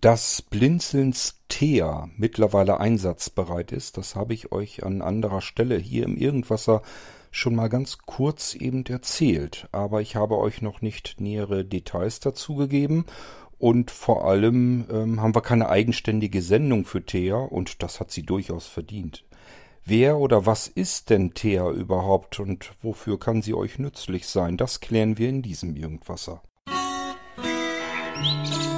Dass 0.00 0.42
Blinzelns 0.42 1.40
Thea 1.48 2.08
mittlerweile 2.16 2.78
einsatzbereit 2.78 3.72
ist, 3.72 3.96
das 3.96 4.14
habe 4.14 4.32
ich 4.32 4.52
euch 4.52 4.84
an 4.84 5.02
anderer 5.02 5.40
Stelle 5.40 5.76
hier 5.76 6.04
im 6.04 6.16
Irgendwasser 6.16 6.82
schon 7.32 7.56
mal 7.56 7.68
ganz 7.68 7.98
kurz 7.98 8.54
eben 8.54 8.86
erzählt, 8.86 9.68
aber 9.72 10.00
ich 10.00 10.14
habe 10.14 10.38
euch 10.38 10.62
noch 10.62 10.82
nicht 10.82 11.16
nähere 11.18 11.64
Details 11.64 12.20
dazu 12.20 12.54
gegeben 12.54 13.06
und 13.58 13.90
vor 13.90 14.24
allem 14.24 14.86
ähm, 14.88 15.20
haben 15.20 15.34
wir 15.34 15.42
keine 15.42 15.68
eigenständige 15.68 16.42
Sendung 16.42 16.84
für 16.84 17.04
Thea 17.04 17.36
und 17.36 17.82
das 17.82 17.98
hat 17.98 18.12
sie 18.12 18.22
durchaus 18.22 18.68
verdient. 18.68 19.24
Wer 19.84 20.18
oder 20.18 20.46
was 20.46 20.68
ist 20.68 21.10
denn 21.10 21.34
Thea 21.34 21.70
überhaupt 21.70 22.38
und 22.38 22.70
wofür 22.82 23.18
kann 23.18 23.42
sie 23.42 23.54
euch 23.54 23.80
nützlich 23.80 24.28
sein? 24.28 24.56
Das 24.56 24.78
klären 24.78 25.18
wir 25.18 25.28
in 25.28 25.42
diesem 25.42 25.74
Irgendwasser. 25.74 26.40
Musik 28.20 28.77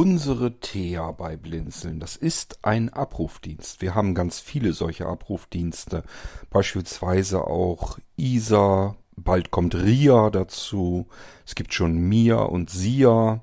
Unsere 0.00 0.58
Thea 0.60 1.12
bei 1.12 1.36
Blinzeln, 1.36 2.00
das 2.00 2.16
ist 2.16 2.60
ein 2.62 2.88
Abrufdienst. 2.88 3.82
Wir 3.82 3.94
haben 3.94 4.14
ganz 4.14 4.40
viele 4.40 4.72
solche 4.72 5.04
Abrufdienste. 5.04 6.04
Beispielsweise 6.48 7.46
auch 7.46 7.98
ISA, 8.16 8.96
bald 9.14 9.50
kommt 9.50 9.74
RIA 9.74 10.30
dazu. 10.30 11.06
Es 11.44 11.54
gibt 11.54 11.74
schon 11.74 11.98
MIA 11.98 12.38
und 12.38 12.70
SIA, 12.70 13.42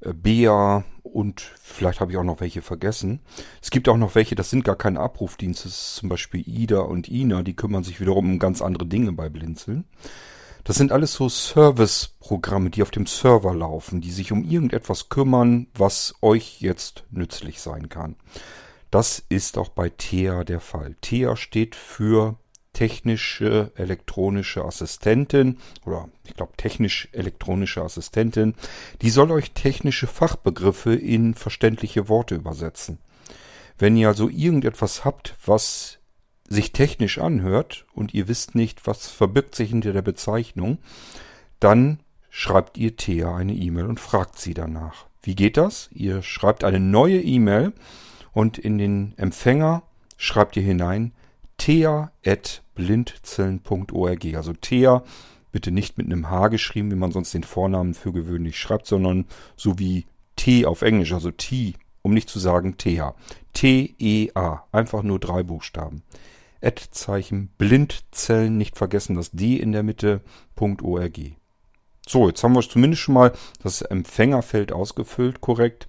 äh, 0.00 0.12
BEA 0.12 0.84
und 1.02 1.40
vielleicht 1.60 1.98
habe 1.98 2.12
ich 2.12 2.16
auch 2.16 2.22
noch 2.22 2.40
welche 2.40 2.62
vergessen. 2.62 3.18
Es 3.60 3.70
gibt 3.70 3.88
auch 3.88 3.96
noch 3.96 4.14
welche, 4.14 4.36
das 4.36 4.50
sind 4.50 4.62
gar 4.62 4.76
keine 4.76 5.00
Abrufdienste. 5.00 5.64
Das 5.64 5.76
ist 5.76 5.96
zum 5.96 6.10
Beispiel 6.10 6.44
IDA 6.46 6.78
und 6.78 7.08
INA, 7.08 7.42
die 7.42 7.56
kümmern 7.56 7.82
sich 7.82 8.00
wiederum 8.00 8.34
um 8.34 8.38
ganz 8.38 8.62
andere 8.62 8.86
Dinge 8.86 9.10
bei 9.10 9.28
Blinzeln. 9.30 9.84
Das 10.64 10.76
sind 10.76 10.92
alles 10.92 11.14
so 11.14 11.28
Service-Programme, 11.28 12.70
die 12.70 12.82
auf 12.82 12.90
dem 12.90 13.06
Server 13.06 13.54
laufen, 13.54 14.00
die 14.00 14.10
sich 14.10 14.32
um 14.32 14.44
irgendetwas 14.44 15.08
kümmern, 15.08 15.68
was 15.74 16.14
euch 16.20 16.60
jetzt 16.60 17.04
nützlich 17.10 17.60
sein 17.60 17.88
kann. 17.88 18.16
Das 18.90 19.22
ist 19.28 19.58
auch 19.58 19.68
bei 19.68 19.90
TEA 19.90 20.44
der 20.44 20.60
Fall. 20.60 20.96
TEA 21.00 21.36
steht 21.36 21.74
für 21.74 22.36
technische 22.72 23.72
elektronische 23.74 24.64
Assistentin 24.64 25.58
oder 25.84 26.08
ich 26.24 26.34
glaube 26.34 26.52
technisch 26.56 27.08
elektronische 27.12 27.82
Assistentin. 27.82 28.54
Die 29.02 29.10
soll 29.10 29.32
euch 29.32 29.50
technische 29.52 30.06
Fachbegriffe 30.06 30.94
in 30.94 31.34
verständliche 31.34 32.08
Worte 32.08 32.36
übersetzen. 32.36 32.98
Wenn 33.78 33.96
ihr 33.96 34.08
also 34.08 34.28
irgendetwas 34.28 35.04
habt, 35.04 35.34
was 35.44 35.97
sich 36.48 36.72
technisch 36.72 37.18
anhört 37.18 37.84
und 37.94 38.14
ihr 38.14 38.28
wisst 38.28 38.54
nicht, 38.54 38.86
was 38.86 39.08
verbirgt 39.08 39.54
sich 39.54 39.70
hinter 39.70 39.92
der 39.92 40.02
Bezeichnung, 40.02 40.78
dann 41.60 42.00
schreibt 42.30 42.78
ihr 42.78 42.96
Thea 42.96 43.34
eine 43.34 43.54
E-Mail 43.54 43.86
und 43.86 44.00
fragt 44.00 44.38
sie 44.38 44.54
danach. 44.54 45.06
Wie 45.22 45.34
geht 45.34 45.56
das? 45.56 45.88
Ihr 45.92 46.22
schreibt 46.22 46.64
eine 46.64 46.80
neue 46.80 47.20
E-Mail 47.20 47.72
und 48.32 48.58
in 48.58 48.78
den 48.78 49.14
Empfänger 49.16 49.82
schreibt 50.16 50.56
ihr 50.56 50.62
hinein 50.62 51.12
thea.blindzellen.org. 51.58 54.34
Also 54.34 54.52
Thea 54.52 55.02
bitte 55.52 55.70
nicht 55.70 55.98
mit 55.98 56.06
einem 56.06 56.30
H 56.30 56.48
geschrieben, 56.48 56.90
wie 56.90 56.96
man 56.96 57.12
sonst 57.12 57.34
den 57.34 57.44
Vornamen 57.44 57.94
für 57.94 58.12
gewöhnlich 58.12 58.58
schreibt, 58.58 58.86
sondern 58.86 59.26
so 59.56 59.78
wie 59.78 60.06
T 60.36 60.66
auf 60.66 60.82
Englisch, 60.82 61.12
also 61.12 61.30
T, 61.30 61.74
um 62.02 62.12
nicht 62.14 62.28
zu 62.28 62.38
sagen 62.38 62.76
Thea. 62.78 63.14
T-E-A. 63.54 64.64
Einfach 64.70 65.02
nur 65.02 65.18
drei 65.18 65.42
Buchstaben. 65.42 66.02
Ad-Zeichen, 66.62 67.50
Blindzellen, 67.58 68.56
nicht 68.56 68.76
vergessen 68.76 69.16
das 69.16 69.30
D 69.30 69.56
in 69.56 69.72
der 69.72 69.82
Mitte, 69.82 70.20
.org. 70.56 71.18
So, 72.06 72.28
jetzt 72.28 72.42
haben 72.42 72.54
wir 72.54 72.62
zumindest 72.62 73.02
schon 73.02 73.14
mal 73.14 73.32
das 73.62 73.82
Empfängerfeld 73.82 74.72
ausgefüllt, 74.72 75.40
korrekt. 75.40 75.86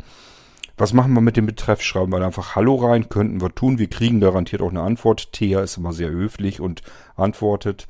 Was 0.77 0.93
machen 0.93 1.13
wir 1.13 1.21
mit 1.21 1.37
dem 1.37 1.45
Betreff? 1.45 1.81
Schreiben 1.81 2.11
wir 2.11 2.25
einfach 2.25 2.55
Hallo 2.55 2.75
rein, 2.75 3.09
könnten 3.09 3.41
wir 3.41 3.53
tun. 3.53 3.79
Wir 3.79 3.89
kriegen 3.89 4.19
garantiert 4.19 4.61
auch 4.61 4.69
eine 4.69 4.81
Antwort. 4.81 5.33
Thea 5.33 5.61
ist 5.61 5.77
immer 5.77 5.91
sehr 5.91 6.09
höflich 6.09 6.61
und 6.61 6.83
antwortet. 7.15 7.87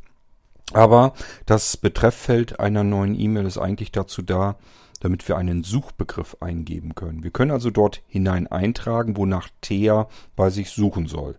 Aber 0.74 1.14
das 1.46 1.78
Betrefffeld 1.78 2.59
einer 2.59 2.84
neuen 2.84 3.20
E-Mail 3.20 3.46
ist 3.46 3.58
eigentlich 3.58 3.92
dazu 3.92 4.22
da, 4.22 4.58
damit 5.00 5.28
wir 5.28 5.38
einen 5.38 5.64
Suchbegriff 5.64 6.38
eingeben 6.40 6.96
können. 6.96 7.24
Wir 7.24 7.31
können 7.31 7.52
also 7.52 7.70
dort 7.70 8.02
hinein 8.08 8.48
eintragen, 8.48 9.18
wonach 9.18 9.50
Thea 9.62 10.08
bei 10.36 10.50
sich 10.50 10.72
suchen 10.72 11.08
soll. 11.08 11.36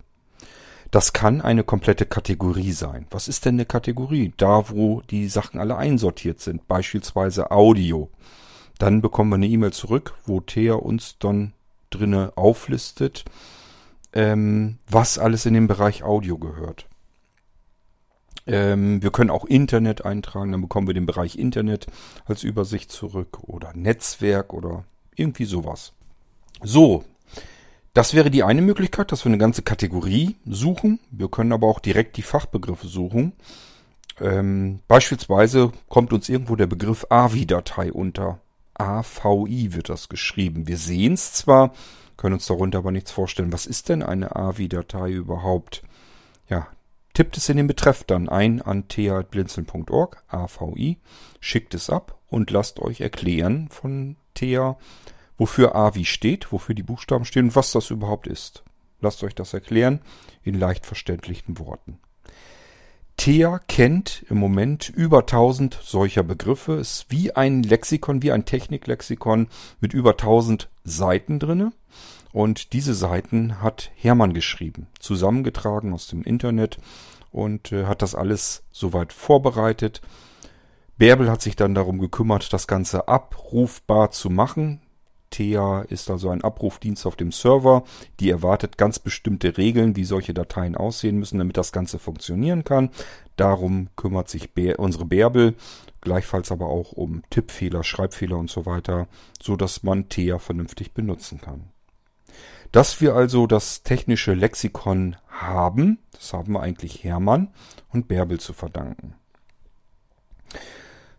Das 0.90 1.12
kann 1.12 1.40
eine 1.40 1.62
komplette 1.62 2.04
Kategorie 2.04 2.72
sein. 2.72 3.06
Was 3.10 3.28
ist 3.28 3.44
denn 3.44 3.54
eine 3.54 3.64
Kategorie? 3.64 4.32
Da, 4.36 4.70
wo 4.70 5.02
die 5.02 5.28
Sachen 5.28 5.60
alle 5.60 5.76
einsortiert 5.76 6.40
sind. 6.40 6.66
Beispielsweise 6.66 7.52
Audio. 7.52 8.10
Dann 8.78 9.00
bekommen 9.00 9.30
wir 9.30 9.36
eine 9.36 9.46
E-Mail 9.46 9.72
zurück, 9.72 10.14
wo 10.26 10.40
Thea 10.40 10.74
uns 10.74 11.16
dann 11.18 11.52
drinne 11.90 12.32
auflistet, 12.36 13.24
ähm, 14.12 14.78
was 14.88 15.18
alles 15.18 15.46
in 15.46 15.54
den 15.54 15.68
Bereich 15.68 16.02
Audio 16.02 16.38
gehört. 16.38 16.86
Ähm, 18.46 19.02
wir 19.02 19.10
können 19.10 19.30
auch 19.30 19.44
Internet 19.44 20.04
eintragen, 20.04 20.52
dann 20.52 20.62
bekommen 20.62 20.86
wir 20.86 20.94
den 20.94 21.06
Bereich 21.06 21.36
Internet 21.36 21.86
als 22.24 22.42
Übersicht 22.42 22.90
zurück 22.90 23.38
oder 23.42 23.74
Netzwerk 23.74 24.52
oder 24.52 24.84
irgendwie 25.14 25.44
sowas. 25.44 25.92
So, 26.62 27.04
das 27.94 28.14
wäre 28.14 28.30
die 28.30 28.44
eine 28.44 28.62
Möglichkeit, 28.62 29.10
dass 29.10 29.24
wir 29.24 29.30
eine 29.30 29.38
ganze 29.38 29.62
Kategorie 29.62 30.36
suchen. 30.46 31.00
Wir 31.10 31.28
können 31.28 31.52
aber 31.52 31.66
auch 31.66 31.80
direkt 31.80 32.16
die 32.16 32.22
Fachbegriffe 32.22 32.86
suchen. 32.86 33.32
Ähm, 34.20 34.80
beispielsweise 34.86 35.72
kommt 35.88 36.12
uns 36.12 36.28
irgendwo 36.28 36.56
der 36.56 36.66
Begriff 36.66 37.06
AVI-Datei 37.08 37.92
unter. 37.92 38.40
AVI 38.74 39.74
wird 39.74 39.88
das 39.88 40.08
geschrieben. 40.08 40.68
Wir 40.68 40.78
sehen 40.78 41.14
es 41.14 41.32
zwar, 41.32 41.72
können 42.16 42.34
uns 42.34 42.46
darunter 42.46 42.78
aber 42.78 42.92
nichts 42.92 43.10
vorstellen. 43.10 43.52
Was 43.52 43.66
ist 43.66 43.88
denn 43.88 44.02
eine 44.02 44.36
AVI-Datei 44.36 45.10
überhaupt? 45.10 45.82
Ja, 46.48 46.68
tippt 47.14 47.36
es 47.36 47.48
in 47.48 47.56
den 47.56 47.66
Betreff 47.66 48.04
dann 48.04 48.28
ein 48.28 48.62
an 48.62 48.88
thea.blinzeln.org, 48.88 50.22
AVI, 50.28 50.98
schickt 51.40 51.74
es 51.74 51.90
ab 51.90 52.18
und 52.28 52.50
lasst 52.50 52.78
euch 52.80 53.00
erklären 53.00 53.68
von 53.70 54.16
Thea, 54.34 54.78
wofür 55.40 55.74
AVI 55.74 56.04
steht, 56.04 56.52
wofür 56.52 56.74
die 56.74 56.82
Buchstaben 56.82 57.24
stehen 57.24 57.46
und 57.46 57.56
was 57.56 57.72
das 57.72 57.88
überhaupt 57.90 58.26
ist. 58.26 58.62
Lasst 59.00 59.24
euch 59.24 59.34
das 59.34 59.54
erklären 59.54 60.00
in 60.42 60.54
leicht 60.54 60.84
verständlichen 60.84 61.58
Worten. 61.58 61.98
Thea 63.16 63.58
kennt 63.66 64.26
im 64.28 64.36
Moment 64.36 64.90
über 64.90 65.20
1000 65.20 65.78
solcher 65.82 66.22
Begriffe. 66.22 66.74
Ist 66.74 67.06
wie 67.08 67.34
ein 67.34 67.62
Lexikon, 67.62 68.22
wie 68.22 68.32
ein 68.32 68.44
Techniklexikon 68.44 69.48
mit 69.80 69.94
über 69.94 70.10
1000 70.10 70.68
Seiten 70.84 71.38
drinne. 71.38 71.72
Und 72.32 72.74
diese 72.74 72.92
Seiten 72.92 73.62
hat 73.62 73.90
Hermann 73.96 74.34
geschrieben, 74.34 74.88
zusammengetragen 74.98 75.94
aus 75.94 76.06
dem 76.06 76.22
Internet 76.22 76.76
und 77.32 77.72
äh, 77.72 77.86
hat 77.86 78.02
das 78.02 78.14
alles 78.14 78.62
soweit 78.72 79.14
vorbereitet. 79.14 80.02
Bärbel 80.98 81.30
hat 81.30 81.40
sich 81.40 81.56
dann 81.56 81.74
darum 81.74 81.98
gekümmert, 81.98 82.52
das 82.52 82.66
Ganze 82.66 83.08
abrufbar 83.08 84.10
zu 84.10 84.28
machen. 84.28 84.82
Thea 85.30 85.82
ist 85.82 86.10
also 86.10 86.30
ein 86.30 86.42
Abrufdienst 86.42 87.06
auf 87.06 87.16
dem 87.16 87.32
Server, 87.32 87.84
die 88.18 88.30
erwartet 88.30 88.76
ganz 88.76 88.98
bestimmte 88.98 89.56
Regeln, 89.56 89.96
wie 89.96 90.04
solche 90.04 90.34
Dateien 90.34 90.76
aussehen 90.76 91.18
müssen, 91.18 91.38
damit 91.38 91.56
das 91.56 91.72
Ganze 91.72 91.98
funktionieren 91.98 92.64
kann. 92.64 92.90
Darum 93.36 93.88
kümmert 93.96 94.28
sich 94.28 94.50
unsere 94.78 95.06
Bärbel, 95.06 95.54
gleichfalls 96.00 96.52
aber 96.52 96.66
auch 96.66 96.92
um 96.92 97.22
Tippfehler, 97.30 97.84
Schreibfehler 97.84 98.36
und 98.36 98.50
so 98.50 98.66
weiter, 98.66 99.06
so 99.40 99.56
dass 99.56 99.82
man 99.82 100.08
Thea 100.08 100.38
vernünftig 100.38 100.92
benutzen 100.92 101.40
kann. 101.40 101.70
Dass 102.72 103.00
wir 103.00 103.14
also 103.14 103.46
das 103.46 103.82
technische 103.82 104.34
Lexikon 104.34 105.16
haben, 105.28 105.98
das 106.12 106.32
haben 106.32 106.52
wir 106.52 106.60
eigentlich 106.60 107.02
Hermann 107.02 107.48
und 107.92 108.08
Bärbel 108.08 108.38
zu 108.38 108.52
verdanken. 108.52 109.14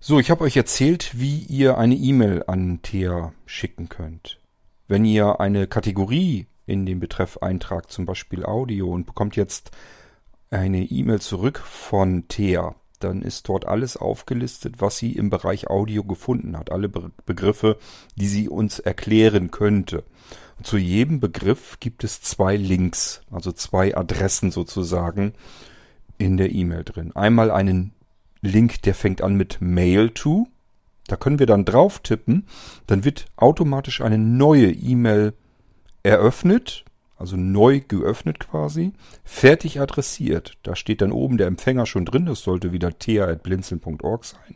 So, 0.04 0.20
ich 0.20 0.32
habe 0.32 0.46
euch 0.46 0.58
erzählt, 0.58 1.20
wie 1.20 1.42
ihr 1.42 1.78
eine 1.78 1.94
E-Mail 1.94 2.44
an 2.48 2.82
Thea 2.82 3.34
schicken 3.46 3.88
könnt. 3.88 4.40
Wenn 4.88 5.06
ihr 5.06 5.40
eine 5.40 5.68
Kategorie 5.68 6.48
in 6.66 6.88
den 6.88 7.00
Betreff 7.00 7.38
eintragt, 7.38 7.92
zum 7.92 8.08
Beispiel 8.08 8.44
Audio, 8.44 8.90
und 8.90 9.06
bekommt 9.06 9.36
jetzt 9.36 9.70
eine 10.50 10.86
E-Mail 10.86 11.22
zurück 11.22 11.60
von 11.60 12.28
Thea, 12.28 12.74
dann 12.98 13.22
ist 13.22 13.48
dort 13.48 13.66
alles 13.68 13.96
aufgelistet, 13.96 14.82
was 14.82 14.98
sie 14.98 15.12
im 15.12 15.30
Bereich 15.30 15.70
Audio 15.70 16.04
gefunden 16.04 16.58
hat. 16.58 16.72
Alle 16.72 16.90
Be 16.90 17.12
Begriffe, 17.28 17.78
die 18.16 18.28
sie 18.28 18.50
uns 18.50 18.80
erklären 18.80 19.52
könnte. 19.52 20.04
Und 20.58 20.66
zu 20.66 20.80
jedem 20.80 21.20
Begriff 21.20 21.80
gibt 21.80 22.04
es 22.04 22.24
zwei 22.24 22.56
Links, 22.56 23.22
also 23.30 23.52
zwei 23.52 23.96
Adressen 23.96 24.50
sozusagen 24.50 25.34
in 26.18 26.38
der 26.38 26.52
E-Mail 26.52 26.86
drin. 26.86 27.16
Einmal 27.16 27.52
einen 27.52 27.94
Link, 28.42 28.82
der 28.82 28.96
fängt 28.96 29.22
an 29.22 29.36
mit 29.36 29.58
Mail 29.62 30.10
to. 30.10 30.48
Da 31.08 31.16
können 31.16 31.40
wir 31.40 31.46
dann 31.46 31.66
drauf 31.66 32.00
tippen. 32.00 32.48
Dann 32.88 33.04
wird 33.04 33.26
automatisch 33.36 34.02
eine 34.02 34.18
neue 34.18 34.72
E-Mail 34.72 35.34
eröffnet, 36.04 36.86
also 37.18 37.38
neu 37.38 37.82
geöffnet 37.88 38.40
quasi, 38.40 38.94
fertig 39.24 39.80
adressiert. 39.80 40.58
Da 40.64 40.76
steht 40.76 41.02
dann 41.02 41.12
oben 41.12 41.38
der 41.38 41.48
Empfänger 41.48 41.86
schon 41.86 42.06
drin, 42.06 42.26
das 42.26 42.42
sollte 42.42 42.72
wieder 42.72 42.98
thea.blinzeln.org 42.98 44.26
sein. 44.26 44.56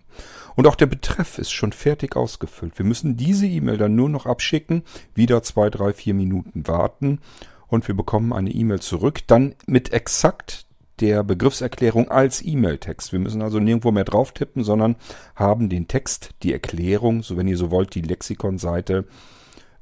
Und 0.55 0.65
auch 0.65 0.75
der 0.75 0.87
Betreff 0.87 1.37
ist 1.37 1.51
schon 1.51 1.73
fertig 1.73 2.15
ausgefüllt. 2.15 2.77
Wir 2.79 2.85
müssen 2.85 3.17
diese 3.17 3.45
E-Mail 3.45 3.77
dann 3.77 3.95
nur 3.95 4.09
noch 4.09 4.25
abschicken, 4.25 4.83
wieder 5.13 5.43
zwei, 5.43 5.69
drei, 5.69 5.93
vier 5.93 6.13
Minuten 6.13 6.67
warten 6.67 7.19
und 7.67 7.87
wir 7.87 7.95
bekommen 7.95 8.33
eine 8.33 8.51
E-Mail 8.51 8.79
zurück, 8.79 9.21
dann 9.27 9.55
mit 9.67 9.93
exakt 9.93 10.64
der 10.99 11.23
Begriffserklärung 11.23 12.09
als 12.09 12.45
E-Mail-Text. 12.45 13.11
Wir 13.11 13.19
müssen 13.19 13.41
also 13.41 13.59
nirgendwo 13.59 13.91
mehr 13.91 14.05
drauf 14.05 14.31
tippen, 14.31 14.63
sondern 14.63 14.95
haben 15.35 15.69
den 15.69 15.87
Text, 15.87 16.31
die 16.43 16.53
Erklärung, 16.53 17.23
so 17.23 17.37
wenn 17.37 17.47
ihr 17.47 17.57
so 17.57 17.71
wollt, 17.71 17.95
die 17.95 18.01
Lexikon-Seite 18.01 19.05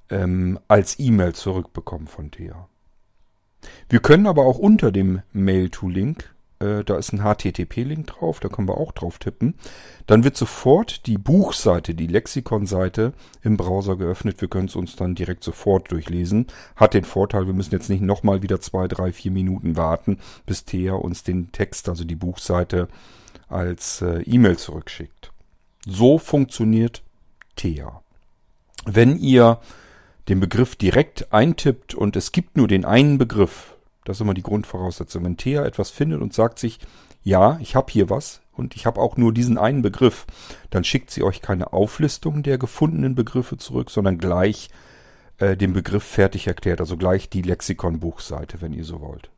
ähm, 0.10 0.60
als 0.68 1.00
E-Mail 1.00 1.34
zurückbekommen 1.34 2.08
von 2.08 2.32
Thea. 2.32 2.68
Wir 3.90 4.00
können 4.00 4.28
aber 4.28 4.46
auch 4.46 4.58
unter 4.58 4.92
dem 4.92 5.22
Mail-to-Link 5.32 6.33
äh, 6.64 6.84
da 6.84 6.98
ist 6.98 7.14
ein 7.14 7.20
HTTP-Link 7.20 8.08
drauf, 8.08 8.40
da 8.40 8.50
können 8.50 8.68
wir 8.68 8.78
auch 8.78 8.92
drauf 8.92 9.20
tippen. 9.20 9.56
Dann 10.08 10.24
wird 10.24 10.38
sofort 10.38 11.06
die 11.08 11.18
Buchseite, 11.18 11.94
die 11.96 12.08
Lexikon-Seite 12.08 13.14
im 13.42 13.58
Browser 13.58 13.96
geöffnet. 13.96 14.42
Wir 14.42 14.48
können 14.48 14.68
es 14.68 14.76
uns 14.76 14.96
dann 14.96 15.16
direkt 15.16 15.44
sofort 15.44 15.92
durchlesen. 15.92 16.48
Hat 16.76 16.94
den 16.94 17.06
Vorteil, 17.06 17.46
wir 17.46 17.54
müssen 17.54 17.74
jetzt 17.74 17.90
nicht 17.90 18.02
nochmal 18.02 18.42
wieder 18.42 18.62
zwei, 18.62 18.88
drei, 18.88 19.12
vier 19.12 19.32
Minuten 19.32 19.76
warten, 19.76 20.20
bis 20.46 20.66
Thea 20.66 20.94
uns 20.94 21.24
den 21.24 21.52
Text, 21.52 21.90
also 21.90 22.04
die 22.04 22.16
Buchseite, 22.16 22.88
als 23.48 24.02
äh, 24.02 24.22
E-Mail 24.22 24.58
zurückschickt. 24.58 25.32
So 25.86 26.18
funktioniert 26.18 27.04
Thea. 27.56 28.02
Wenn 28.86 29.18
ihr 29.18 29.60
den 30.30 30.40
Begriff 30.40 30.76
direkt 30.76 31.34
eintippt 31.34 31.94
und 31.94 32.16
es 32.16 32.32
gibt 32.32 32.58
nur 32.58 32.68
den 32.68 32.86
einen 32.86 33.18
Begriff, 33.18 33.76
das 34.06 34.18
ist 34.18 34.22
immer 34.22 34.34
die 34.34 34.44
Grundvoraussetzung. 34.44 35.24
Wenn 35.24 35.38
Thea 35.38 35.66
etwas 35.66 35.90
findet 35.90 36.22
und 36.22 36.34
sagt 36.34 36.60
sich, 36.60 36.80
ja, 37.24 37.58
ich 37.62 37.76
habe 37.76 37.92
hier 37.92 38.10
was 38.10 38.42
und 38.52 38.76
ich 38.76 38.86
habe 38.86 39.00
auch 39.00 39.18
nur 39.18 39.34
diesen 39.34 39.58
einen 39.58 39.82
Begriff, 39.82 40.26
dann 40.70 40.84
schickt 40.84 41.12
sie 41.12 41.24
euch 41.24 41.42
keine 41.42 41.74
Auflistung 41.74 42.44
der 42.44 42.58
gefundenen 42.58 43.16
Begriffe 43.16 43.58
zurück, 43.58 43.90
sondern 43.90 44.18
gleich 44.18 44.70
äh, 45.38 45.56
den 45.56 45.74
Begriff 45.74 46.04
fertig 46.04 46.48
erklärt, 46.48 46.82
also 46.82 46.98
gleich 46.98 47.30
die 47.30 47.42
Lexikon-Buchseite, 47.42 48.62
wenn 48.62 48.74
ihr 48.74 48.86
so 48.86 49.02
wollt. 49.02 49.30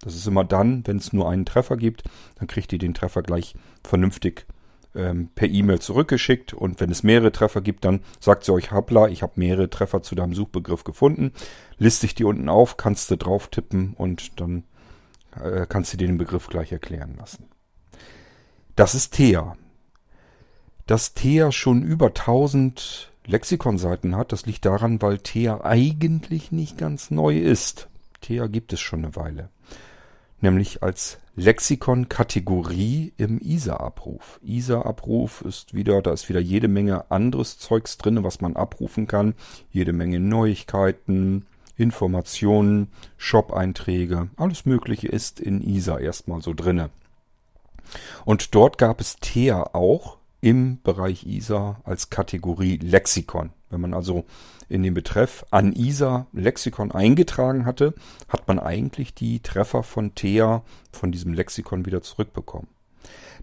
Das 0.00 0.16
ist 0.16 0.26
immer 0.26 0.44
dann, 0.44 0.84
wenn 0.86 0.96
es 0.96 1.12
nur 1.12 1.30
einen 1.30 1.46
Treffer 1.46 1.76
gibt, 1.76 2.02
dann 2.36 2.48
kriegt 2.48 2.72
ihr 2.72 2.78
den 2.78 2.94
Treffer 2.94 3.22
gleich 3.22 3.54
vernünftig 3.84 4.46
ähm, 4.94 5.30
per 5.34 5.48
E-Mail 5.48 5.80
zurückgeschickt 5.80 6.52
und 6.52 6.80
wenn 6.80 6.90
es 6.90 7.02
mehrere 7.02 7.32
Treffer 7.32 7.60
gibt, 7.60 7.84
dann 7.84 8.00
sagt 8.20 8.44
sie 8.44 8.52
euch, 8.52 8.72
hoppla, 8.72 9.08
ich 9.08 9.22
habe 9.22 9.32
mehrere 9.36 9.70
Treffer 9.70 10.02
zu 10.02 10.14
deinem 10.14 10.34
Suchbegriff 10.34 10.84
gefunden, 10.84 11.32
liste 11.78 12.06
ich 12.06 12.14
die 12.14 12.24
unten 12.24 12.48
auf, 12.48 12.76
kannst 12.76 13.10
du 13.10 13.16
drauf 13.16 13.48
tippen 13.48 13.94
und 13.94 14.40
dann 14.40 14.64
äh, 15.40 15.66
kannst 15.68 15.92
du 15.92 15.96
dir 15.96 16.06
den 16.06 16.18
Begriff 16.18 16.48
gleich 16.48 16.72
erklären 16.72 17.16
lassen. 17.18 17.46
Das 18.76 18.94
ist 18.94 19.14
Thea. 19.14 19.56
Dass 20.86 21.14
Thea 21.14 21.52
schon 21.52 21.82
über 21.82 22.08
1000 22.08 23.12
Lexikonseiten 23.26 24.16
hat, 24.16 24.32
das 24.32 24.46
liegt 24.46 24.64
daran, 24.64 25.00
weil 25.00 25.18
Thea 25.18 25.64
eigentlich 25.64 26.50
nicht 26.50 26.76
ganz 26.76 27.10
neu 27.10 27.38
ist. 27.38 27.88
Thea 28.20 28.46
gibt 28.46 28.72
es 28.72 28.80
schon 28.80 29.04
eine 29.04 29.14
Weile. 29.14 29.50
Nämlich 30.42 30.82
als 30.82 31.18
Lexikon-Kategorie 31.36 33.14
im 33.16 33.40
ISA-Abruf. 33.40 34.40
ISA-Abruf 34.42 35.40
ist 35.42 35.72
wieder, 35.72 36.02
da 36.02 36.12
ist 36.12 36.28
wieder 36.28 36.40
jede 36.40 36.68
Menge 36.68 37.10
anderes 37.10 37.58
Zeugs 37.58 37.96
drin, 37.96 38.22
was 38.24 38.40
man 38.40 38.56
abrufen 38.56 39.06
kann. 39.06 39.34
Jede 39.70 39.92
Menge 39.92 40.20
Neuigkeiten, 40.20 41.46
Informationen, 41.76 42.88
Shop-Einträge, 43.16 44.30
alles 44.36 44.66
Mögliche 44.66 45.08
ist 45.08 45.40
in 45.40 45.62
ISA 45.62 45.98
erstmal 45.98 46.42
so 46.42 46.52
drinne. 46.52 46.90
Und 48.24 48.54
dort 48.54 48.76
gab 48.78 49.00
es 49.00 49.16
TEA 49.16 49.62
auch 49.74 50.18
im 50.42 50.82
Bereich 50.82 51.24
ISA 51.24 51.80
als 51.84 52.10
Kategorie 52.10 52.76
Lexikon. 52.76 53.50
Wenn 53.70 53.80
man 53.80 53.94
also 53.94 54.24
in 54.68 54.82
den 54.82 54.92
Betreff 54.92 55.46
an 55.50 55.72
ISA 55.72 56.26
Lexikon 56.32 56.92
eingetragen 56.92 57.64
hatte, 57.64 57.94
hat 58.28 58.46
man 58.48 58.58
eigentlich 58.58 59.14
die 59.14 59.40
Treffer 59.40 59.82
von 59.82 60.14
TEA 60.14 60.62
von 60.92 61.12
diesem 61.12 61.32
Lexikon 61.32 61.86
wieder 61.86 62.02
zurückbekommen. 62.02 62.68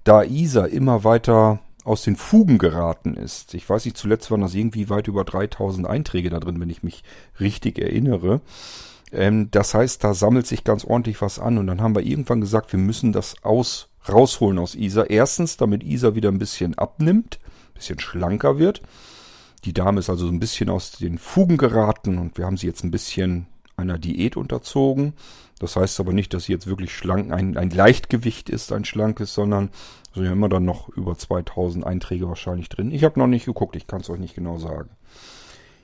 Da 0.04 0.24
ISA 0.24 0.66
immer 0.66 1.04
weiter 1.04 1.60
aus 1.84 2.04
den 2.04 2.18
Fugen 2.18 2.58
geraten 2.58 3.16
ist, 3.16 3.54
ich 3.54 3.68
weiß 3.68 3.86
nicht, 3.86 3.98
zuletzt 3.98 4.30
waren 4.30 4.42
das 4.42 4.54
irgendwie 4.54 4.90
weit 4.90 5.08
über 5.08 5.24
3000 5.24 5.88
Einträge 5.88 6.30
da 6.30 6.40
drin, 6.40 6.60
wenn 6.60 6.70
ich 6.70 6.84
mich 6.84 7.04
richtig 7.40 7.80
erinnere. 7.80 8.42
Ähm, 9.12 9.50
das 9.52 9.74
heißt, 9.74 10.04
da 10.04 10.14
sammelt 10.14 10.48
sich 10.48 10.64
ganz 10.64 10.84
ordentlich 10.84 11.22
was 11.22 11.40
an 11.40 11.58
und 11.58 11.68
dann 11.68 11.82
haben 11.82 11.96
wir 11.96 12.04
irgendwann 12.04 12.42
gesagt, 12.42 12.72
wir 12.74 12.80
müssen 12.80 13.14
das 13.14 13.44
aus, 13.44 13.89
rausholen 14.08 14.60
aus 14.60 14.76
ISA. 14.76 15.04
Erstens, 15.04 15.58
damit 15.58 15.84
ISA 15.84 16.16
wieder 16.16 16.30
ein 16.30 16.40
bisschen 16.40 16.78
abnimmt, 16.78 17.40
ein 17.70 17.74
bisschen 17.74 18.00
schlanker 18.00 18.60
wird 18.60 18.82
die 19.66 19.74
Dame 19.74 20.00
ist 20.00 20.10
also 20.10 20.26
so 20.26 20.32
ein 20.32 20.40
bisschen 20.40 20.70
aus 20.70 20.92
den 20.92 21.18
Fugen 21.18 21.58
geraten 21.58 22.18
und 22.18 22.38
wir 22.38 22.46
haben 22.46 22.58
sie 22.58 22.68
jetzt 22.68 22.84
ein 22.84 22.92
bisschen 22.92 23.48
einer 23.76 23.98
Diät 23.98 24.38
unterzogen. 24.38 25.14
Das 25.60 25.76
heißt 25.76 26.00
aber 26.00 26.14
nicht, 26.14 26.34
dass 26.34 26.46
sie 26.46 26.54
jetzt 26.54 26.68
wirklich 26.68 26.94
schlank, 26.94 27.34
ein, 27.34 27.58
ein 27.58 27.70
Leichtgewicht 27.70 28.50
ist, 28.50 28.72
ein 28.72 28.86
schlankes, 28.86 29.34
sondern 29.34 29.70
sind 30.14 30.26
ja 30.26 30.32
immer 30.32 30.50
dann 30.50 30.66
noch 30.66 30.90
über 30.90 31.18
2000 31.18 31.86
Einträge 31.86 32.28
wahrscheinlich 32.28 32.70
drin. 32.70 32.92
Ich 32.92 33.04
habe 33.04 33.20
noch 33.20 33.28
nicht 33.28 33.46
geguckt, 33.46 33.76
ich 33.76 33.88
kann 33.88 34.02
es 34.02 34.10
euch 34.10 34.20
nicht 34.20 34.36
genau 34.36 34.58
sagen. 34.58 34.90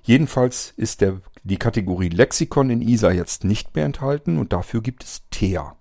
Jedenfalls 0.04 0.74
ist 0.78 1.02
der, 1.02 1.20
die 1.44 1.58
Kategorie 1.58 2.10
Lexikon 2.10 2.70
in 2.70 2.82
ISA 2.82 3.12
jetzt 3.12 3.44
nicht 3.44 3.76
mehr 3.76 3.86
enthalten 3.86 4.38
und 4.38 4.54
dafür 4.54 4.82
gibt 4.82 5.04
es 5.04 5.24
TEA. 5.32 5.76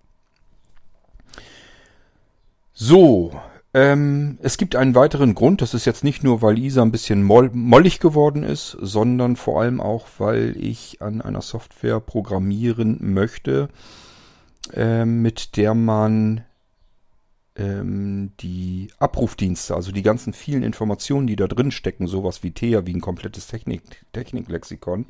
So, 2.76 3.30
ähm, 3.72 4.36
es 4.42 4.56
gibt 4.56 4.74
einen 4.74 4.96
weiteren 4.96 5.36
Grund. 5.36 5.62
Das 5.62 5.74
ist 5.74 5.84
jetzt 5.84 6.02
nicht 6.02 6.24
nur, 6.24 6.42
weil 6.42 6.58
ISA 6.58 6.82
ein 6.82 6.90
bisschen 6.90 7.22
moll 7.22 7.50
mollig 7.52 8.00
geworden 8.00 8.42
ist, 8.42 8.76
sondern 8.80 9.36
vor 9.36 9.62
allem 9.62 9.80
auch, 9.80 10.06
weil 10.18 10.56
ich 10.58 11.00
an 11.00 11.20
einer 11.20 11.40
Software 11.40 12.00
programmieren 12.00 12.98
möchte, 13.00 13.68
äh, 14.72 15.04
mit 15.04 15.56
der 15.56 15.74
man 15.74 16.44
ähm, 17.54 18.32
die 18.40 18.88
Abrufdienste, 18.98 19.76
also 19.76 19.92
die 19.92 20.02
ganzen 20.02 20.32
vielen 20.32 20.64
Informationen, 20.64 21.28
die 21.28 21.36
da 21.36 21.46
drin 21.46 21.70
stecken, 21.70 22.08
sowas 22.08 22.42
wie 22.42 22.50
TEA, 22.50 22.86
wie 22.86 22.94
ein 22.94 23.00
komplettes 23.00 23.46
Technik 23.46 23.82
Techniklexikon, 24.12 25.06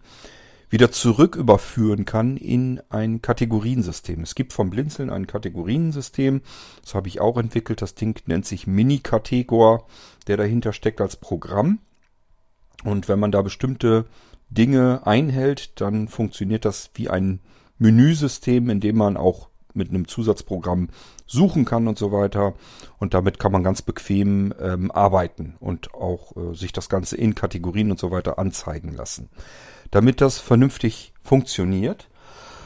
wieder 0.70 0.90
zurück 0.90 1.36
überführen 1.36 2.04
kann 2.04 2.36
in 2.36 2.80
ein 2.88 3.22
Kategoriensystem. 3.22 4.22
Es 4.22 4.34
gibt 4.34 4.52
vom 4.52 4.70
Blinzeln 4.70 5.10
ein 5.10 5.26
Kategoriensystem. 5.26 6.42
Das 6.82 6.94
habe 6.94 7.08
ich 7.08 7.20
auch 7.20 7.36
entwickelt. 7.36 7.82
Das 7.82 7.94
Ding 7.94 8.20
nennt 8.26 8.46
sich 8.46 8.66
Mini-Kategor, 8.66 9.86
der 10.26 10.36
dahinter 10.36 10.72
steckt 10.72 11.00
als 11.00 11.16
Programm. 11.16 11.80
Und 12.82 13.08
wenn 13.08 13.18
man 13.18 13.32
da 13.32 13.42
bestimmte 13.42 14.06
Dinge 14.50 15.06
einhält, 15.06 15.80
dann 15.80 16.08
funktioniert 16.08 16.64
das 16.64 16.90
wie 16.94 17.08
ein 17.08 17.40
Menüsystem, 17.78 18.70
in 18.70 18.80
dem 18.80 18.96
man 18.96 19.16
auch 19.16 19.48
mit 19.74 19.90
einem 19.90 20.06
Zusatzprogramm 20.06 20.88
suchen 21.26 21.64
kann 21.64 21.88
und 21.88 21.98
so 21.98 22.12
weiter. 22.12 22.54
Und 22.98 23.14
damit 23.14 23.38
kann 23.38 23.52
man 23.52 23.64
ganz 23.64 23.82
bequem 23.82 24.54
ähm, 24.60 24.90
arbeiten 24.90 25.56
und 25.58 25.94
auch 25.94 26.36
äh, 26.36 26.54
sich 26.54 26.72
das 26.72 26.88
Ganze 26.88 27.16
in 27.16 27.34
Kategorien 27.34 27.90
und 27.90 27.98
so 27.98 28.10
weiter 28.10 28.38
anzeigen 28.38 28.92
lassen. 28.92 29.30
Damit 29.94 30.20
das 30.20 30.40
vernünftig 30.40 31.12
funktioniert, 31.22 32.08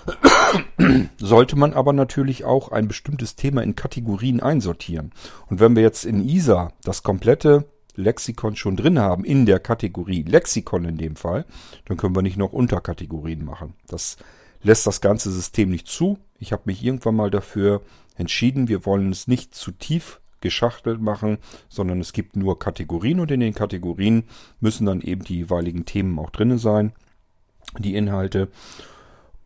sollte 1.19 1.57
man 1.57 1.75
aber 1.75 1.93
natürlich 1.93 2.47
auch 2.47 2.73
ein 2.73 2.89
bestimmtes 2.89 3.37
Thema 3.37 3.63
in 3.63 3.77
Kategorien 3.77 4.41
einsortieren. 4.41 5.13
Und 5.49 5.61
wenn 5.61 5.77
wir 5.77 5.83
jetzt 5.83 6.07
in 6.07 6.27
ISA 6.27 6.73
das 6.85 7.03
komplette 7.03 7.67
Lexikon 7.97 8.57
schon 8.57 8.77
drin 8.77 8.99
haben, 8.99 9.27
in 9.27 9.45
der 9.45 9.61
Kategorie 9.61 10.23
Lexikon 10.23 10.87
in 10.87 10.97
dem 10.97 11.17
Fall, 11.17 11.45
dann 11.85 11.99
können 11.99 12.17
wir 12.17 12.23
nicht 12.23 12.39
noch 12.39 12.55
Unterkategorien 12.55 13.45
machen. 13.45 13.75
Das 13.89 14.17
lässt 14.63 14.87
das 14.87 15.03
ganze 15.03 15.31
System 15.31 15.69
nicht 15.69 15.87
zu. 15.87 16.19
Ich 16.39 16.53
habe 16.53 16.63
mich 16.65 16.83
irgendwann 16.83 17.17
mal 17.17 17.31
dafür 17.31 17.83
entschieden, 18.17 18.69
wir 18.69 18.87
wollen 18.87 19.13
es 19.13 19.29
nicht 19.29 19.55
zu 19.55 19.71
tief 19.73 20.23
geschachtelt 20.41 21.03
machen, 21.03 21.37
sondern 21.69 22.01
es 22.01 22.15
gibt 22.15 22.37
nur 22.37 22.59
Kategorien 22.59 23.21
und 23.21 23.31
in 23.31 23.41
den 23.41 23.55
Kategorien 23.55 24.25
müssen 24.61 24.87
dann 24.87 25.03
eben 25.03 25.25
die 25.25 25.37
jeweiligen 25.37 25.85
Themen 25.85 26.19
auch 26.19 26.31
drinne 26.31 26.57
sein 26.57 26.95
die 27.79 27.95
Inhalte. 27.95 28.49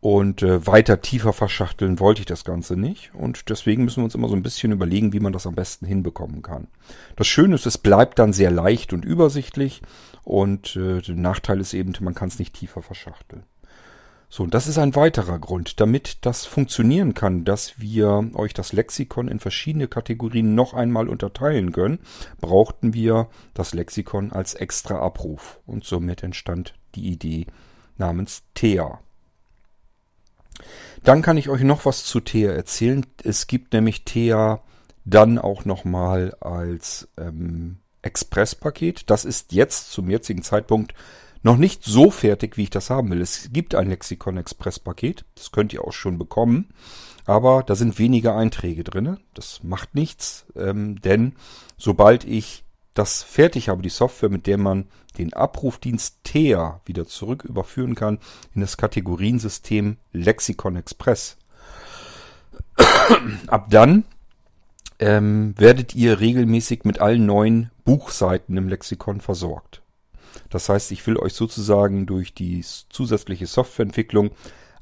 Und 0.01 0.43
äh, 0.43 0.67
weiter 0.67 1.01
tiefer 1.01 1.33
verschachteln 1.33 2.01
wollte 2.01 2.21
ich 2.23 2.27
das 2.27 2.45
Ganze 2.45 2.77
nicht. 2.77 3.13
Und 3.15 3.49
deswegen 3.51 3.85
müssen 3.85 3.99
wir 3.99 4.05
uns 4.05 4.17
immer 4.17 4.29
so 4.29 4.35
ein 4.35 4.43
bisschen 4.43 4.73
überlegen, 4.73 5.13
wie 5.13 5.21
man 5.21 5.33
das 5.33 5.47
am 5.47 5.55
besten 5.55 5.87
hinbekommen 5.87 6.43
kann. 6.43 6.67
Das 7.15 7.29
Schöne 7.29 7.55
ist, 7.55 7.67
es 7.67 7.79
bleibt 7.79 8.19
dann 8.19 8.33
sehr 8.33 8.51
leicht 8.51 8.93
und 8.93 9.05
übersichtlich. 9.05 9.81
Und 10.25 10.75
äh, 10.75 11.01
der 11.03 11.15
Nachteil 11.15 11.61
ist 11.61 11.73
eben, 11.73 11.93
man 12.01 12.15
kann 12.15 12.29
es 12.29 12.41
nicht 12.41 12.55
tiefer 12.55 12.83
verschachteln. 12.83 13.45
So, 14.29 14.45
und 14.45 14.55
das 14.55 14.67
ist 14.67 14.79
ein 14.79 14.97
weiterer 14.97 15.39
Grund. 15.39 15.79
Damit 15.79 16.19
das 16.23 16.47
funktionieren 16.47 17.13
kann, 17.15 17.45
dass 17.45 17.79
wir 17.79 18.31
euch 18.33 18.55
das 18.55 18.73
Lexikon 18.73 19.29
in 19.29 19.39
verschiedene 19.39 19.89
Kategorien 19.89 20.55
noch 20.55 20.75
einmal 20.75 21.09
unterteilen 21.09 21.71
können, 21.71 21.99
brauchten 22.41 22.95
wir 22.95 23.29
das 23.55 23.75
Lexikon 23.75 24.33
als 24.33 24.55
extra 24.55 24.99
Abruf. 24.99 25.61
Und 25.67 25.85
somit 25.85 26.23
entstand 26.23 26.75
die 26.95 27.13
Idee, 27.13 27.47
namens 28.03 28.43
Thea. 28.55 28.99
Dann 31.05 31.23
kann 31.23 31.37
ich 31.37 31.49
euch 31.49 31.63
noch 31.63 31.85
was 31.85 32.05
zu 32.05 32.21
Thea 32.21 32.53
erzählen. 32.53 33.07
Es 33.23 33.47
gibt 33.47 33.73
nämlich 33.73 34.05
Thea 34.05 34.61
dann 35.05 35.39
auch 35.39 35.65
nochmal 35.65 36.35
als 36.41 37.09
ähm, 37.17 37.79
Express-Paket. 38.03 39.11
Das 39.11 39.25
ist 39.25 39.53
jetzt 39.53 39.93
zum 39.93 40.11
jetzigen 40.11 40.43
Zeitpunkt 40.43 40.95
noch 41.43 41.57
nicht 41.57 41.85
so 41.85 42.11
fertig, 42.11 42.57
wie 42.57 42.65
ich 42.65 42.71
das 42.71 42.91
haben 42.91 43.11
will. 43.11 43.21
Es 43.21 43.51
gibt 43.53 43.75
ein 43.75 43.89
Lexikon 43.89 44.37
Express 44.37 44.79
Paket. 44.79 45.25
Das 45.35 45.51
könnt 45.51 45.73
ihr 45.73 45.85
auch 45.85 45.93
schon 45.93 46.19
bekommen. 46.19 46.73
Aber 47.25 47.63
da 47.63 47.75
sind 47.75 47.99
weniger 47.99 48.37
Einträge 48.37 48.85
drin. 48.85 49.19
Das 49.35 49.63
macht 49.63 49.95
nichts, 49.95 50.45
ähm, 50.57 51.01
denn 51.01 51.35
sobald 51.77 52.25
ich 52.25 52.65
das 52.95 53.23
fertig 53.23 53.69
habe, 53.69 53.83
die 53.83 53.89
Software, 53.89 54.29
mit 54.29 54.47
der 54.47 54.59
man 54.59 54.87
den 55.19 55.33
Abrufdienst 55.33 56.25
TEA 56.25 56.81
wieder 56.85 57.07
zurück 57.07 57.45
überführen 57.45 57.95
kann 57.95 58.19
in 58.55 58.61
das 58.61 58.77
Kategoriensystem 58.77 59.97
Lexikon 60.13 60.77
Express. 60.77 61.37
Ab 63.47 63.67
dann 63.71 64.05
ähm, 64.99 65.55
werdet 65.59 65.95
ihr 65.95 66.21
regelmäßig 66.21 66.85
mit 66.85 67.01
allen 67.01 67.27
neuen 67.27 67.71
Buchseiten 67.85 68.57
im 68.57 68.69
Lexikon 68.69 69.21
versorgt. 69.21 69.83
Das 70.49 70.69
heißt, 70.69 70.93
ich 70.93 71.07
will 71.07 71.17
euch 71.17 71.35
sozusagen 71.35 72.07
durch 72.07 72.35
die 72.35 72.65
zusätzliche 72.89 73.47
Softwareentwicklung 73.47 74.31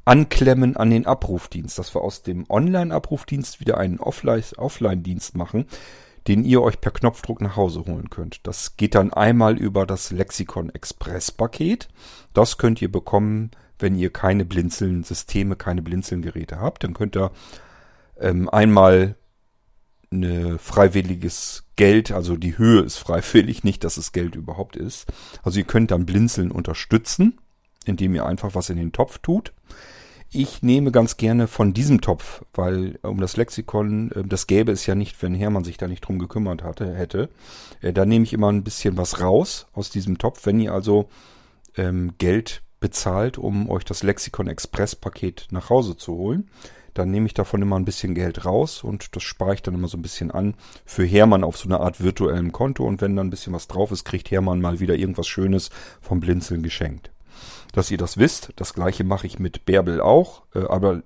anklemmen 0.04 0.76
an 0.76 0.90
den 0.90 1.06
Abrufdienst, 1.06 1.78
dass 1.78 1.94
wir 1.94 2.02
aus 2.02 2.22
dem 2.22 2.44
Online-Abrufdienst 2.48 3.60
wieder 3.60 3.78
einen 3.78 4.00
Offline-Dienst 4.00 5.36
machen, 5.36 5.66
den 6.28 6.44
ihr 6.44 6.62
euch 6.62 6.80
per 6.80 6.92
Knopfdruck 6.92 7.40
nach 7.40 7.56
Hause 7.56 7.84
holen 7.86 8.10
könnt. 8.10 8.46
Das 8.46 8.76
geht 8.76 8.94
dann 8.94 9.12
einmal 9.12 9.58
über 9.58 9.86
das 9.86 10.10
Lexikon 10.10 10.70
Express 10.70 11.30
Paket. 11.30 11.88
Das 12.34 12.58
könnt 12.58 12.80
ihr 12.82 12.90
bekommen, 12.90 13.50
wenn 13.78 13.94
ihr 13.96 14.10
keine 14.10 14.44
Blinzeln-Systeme, 14.44 15.56
keine 15.56 15.82
Blinzeln-Geräte 15.82 16.60
habt. 16.60 16.84
Dann 16.84 16.94
könnt 16.94 17.16
ihr 17.16 17.30
ähm, 18.20 18.48
einmal 18.48 19.16
eine 20.12 20.58
freiwilliges 20.58 21.64
Geld, 21.76 22.10
also 22.12 22.36
die 22.36 22.58
Höhe 22.58 22.82
ist 22.82 22.98
freiwillig, 22.98 23.64
nicht, 23.64 23.84
dass 23.84 23.96
es 23.96 24.12
Geld 24.12 24.34
überhaupt 24.34 24.76
ist. 24.76 25.06
Also 25.42 25.58
ihr 25.58 25.64
könnt 25.64 25.90
dann 25.90 26.06
Blinzeln 26.06 26.50
unterstützen, 26.50 27.38
indem 27.84 28.14
ihr 28.14 28.26
einfach 28.26 28.54
was 28.54 28.70
in 28.70 28.76
den 28.76 28.92
Topf 28.92 29.18
tut. 29.18 29.52
Ich 30.32 30.62
nehme 30.62 30.92
ganz 30.92 31.16
gerne 31.16 31.48
von 31.48 31.72
diesem 31.74 32.00
Topf, 32.00 32.44
weil 32.54 33.00
um 33.02 33.20
das 33.20 33.36
Lexikon, 33.36 34.12
äh, 34.12 34.22
das 34.24 34.46
gäbe 34.46 34.70
es 34.70 34.86
ja 34.86 34.94
nicht, 34.94 35.20
wenn 35.22 35.34
Hermann 35.34 35.64
sich 35.64 35.76
da 35.76 35.88
nicht 35.88 36.02
drum 36.02 36.20
gekümmert 36.20 36.62
hatte, 36.62 36.94
hätte. 36.94 37.30
Äh, 37.80 37.92
da 37.92 38.06
nehme 38.06 38.24
ich 38.24 38.32
immer 38.32 38.52
ein 38.52 38.62
bisschen 38.62 38.96
was 38.96 39.20
raus 39.20 39.66
aus 39.72 39.90
diesem 39.90 40.18
Topf. 40.18 40.46
Wenn 40.46 40.60
ihr 40.60 40.72
also 40.72 41.08
ähm, 41.76 42.12
Geld 42.18 42.62
bezahlt, 42.78 43.38
um 43.38 43.68
euch 43.68 43.84
das 43.84 44.04
Lexikon 44.04 44.46
Express 44.46 44.94
Paket 44.94 45.48
nach 45.50 45.68
Hause 45.68 45.96
zu 45.96 46.14
holen, 46.14 46.48
dann 46.94 47.10
nehme 47.10 47.26
ich 47.26 47.34
davon 47.34 47.60
immer 47.60 47.76
ein 47.76 47.84
bisschen 47.84 48.14
Geld 48.14 48.44
raus 48.44 48.84
und 48.84 49.16
das 49.16 49.24
spare 49.24 49.54
ich 49.54 49.62
dann 49.62 49.74
immer 49.74 49.88
so 49.88 49.98
ein 49.98 50.02
bisschen 50.02 50.30
an 50.30 50.54
für 50.84 51.04
Hermann 51.04 51.42
auf 51.42 51.56
so 51.56 51.68
eine 51.68 51.80
Art 51.80 52.00
virtuellem 52.00 52.52
Konto 52.52 52.84
und 52.84 53.00
wenn 53.00 53.16
dann 53.16 53.26
ein 53.26 53.30
bisschen 53.30 53.52
was 53.52 53.66
drauf 53.66 53.90
ist, 53.90 54.04
kriegt 54.04 54.30
Hermann 54.30 54.60
mal 54.60 54.78
wieder 54.78 54.94
irgendwas 54.94 55.26
Schönes 55.26 55.70
vom 56.00 56.20
Blinzeln 56.20 56.62
geschenkt. 56.62 57.10
Dass 57.72 57.90
ihr 57.90 57.98
das 57.98 58.18
wisst, 58.18 58.52
das 58.56 58.74
gleiche 58.74 59.04
mache 59.04 59.26
ich 59.26 59.38
mit 59.38 59.64
Bärbel 59.64 60.00
auch, 60.00 60.42
äh, 60.54 60.64
aber 60.66 61.02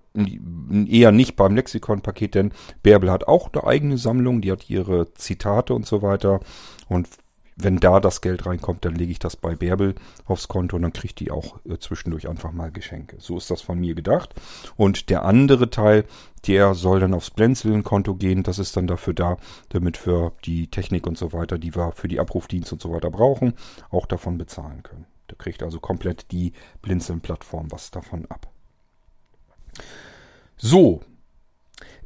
eher 0.86 1.12
nicht 1.12 1.36
beim 1.36 1.54
Lexikon-Paket, 1.54 2.34
denn 2.34 2.52
Bärbel 2.82 3.10
hat 3.10 3.28
auch 3.28 3.52
eine 3.52 3.64
eigene 3.64 3.98
Sammlung, 3.98 4.40
die 4.40 4.52
hat 4.52 4.70
ihre 4.70 5.12
Zitate 5.14 5.74
und 5.74 5.86
so 5.86 6.02
weiter 6.02 6.40
und 6.88 7.08
wenn 7.56 7.76
da 7.78 8.00
das 8.00 8.20
Geld 8.20 8.46
reinkommt, 8.46 8.84
dann 8.84 8.94
lege 8.94 9.12
ich 9.12 9.18
das 9.18 9.36
bei 9.36 9.54
Bärbel 9.54 9.94
aufs 10.24 10.48
Konto 10.48 10.76
und 10.76 10.82
dann 10.82 10.92
kriegt 10.92 11.20
die 11.20 11.30
auch 11.30 11.60
äh, 11.64 11.78
zwischendurch 11.78 12.28
einfach 12.28 12.52
mal 12.52 12.70
Geschenke. 12.70 13.16
So 13.20 13.36
ist 13.36 13.50
das 13.50 13.62
von 13.62 13.78
mir 13.78 13.94
gedacht. 13.94 14.34
Und 14.76 15.08
der 15.10 15.24
andere 15.24 15.70
Teil, 15.70 16.04
der 16.46 16.74
soll 16.74 17.00
dann 17.00 17.14
aufs 17.14 17.30
Blinzeln-Konto 17.30 18.16
gehen. 18.16 18.42
Das 18.42 18.58
ist 18.58 18.76
dann 18.76 18.86
dafür 18.86 19.14
da, 19.14 19.36
damit 19.68 20.04
wir 20.06 20.32
die 20.44 20.68
Technik 20.68 21.06
und 21.06 21.16
so 21.16 21.32
weiter, 21.32 21.58
die 21.58 21.74
wir 21.74 21.92
für 21.92 22.08
die 22.08 22.20
Abrufdienst 22.20 22.72
und 22.72 22.82
so 22.82 22.92
weiter 22.92 23.10
brauchen, 23.10 23.54
auch 23.90 24.06
davon 24.06 24.36
bezahlen 24.36 24.82
können. 24.82 25.06
Da 25.28 25.36
kriegt 25.36 25.62
also 25.62 25.80
komplett 25.80 26.30
die 26.32 26.52
Blinzeln-Plattform 26.82 27.70
was 27.70 27.90
davon 27.90 28.26
ab. 28.26 28.50
So, 30.56 31.02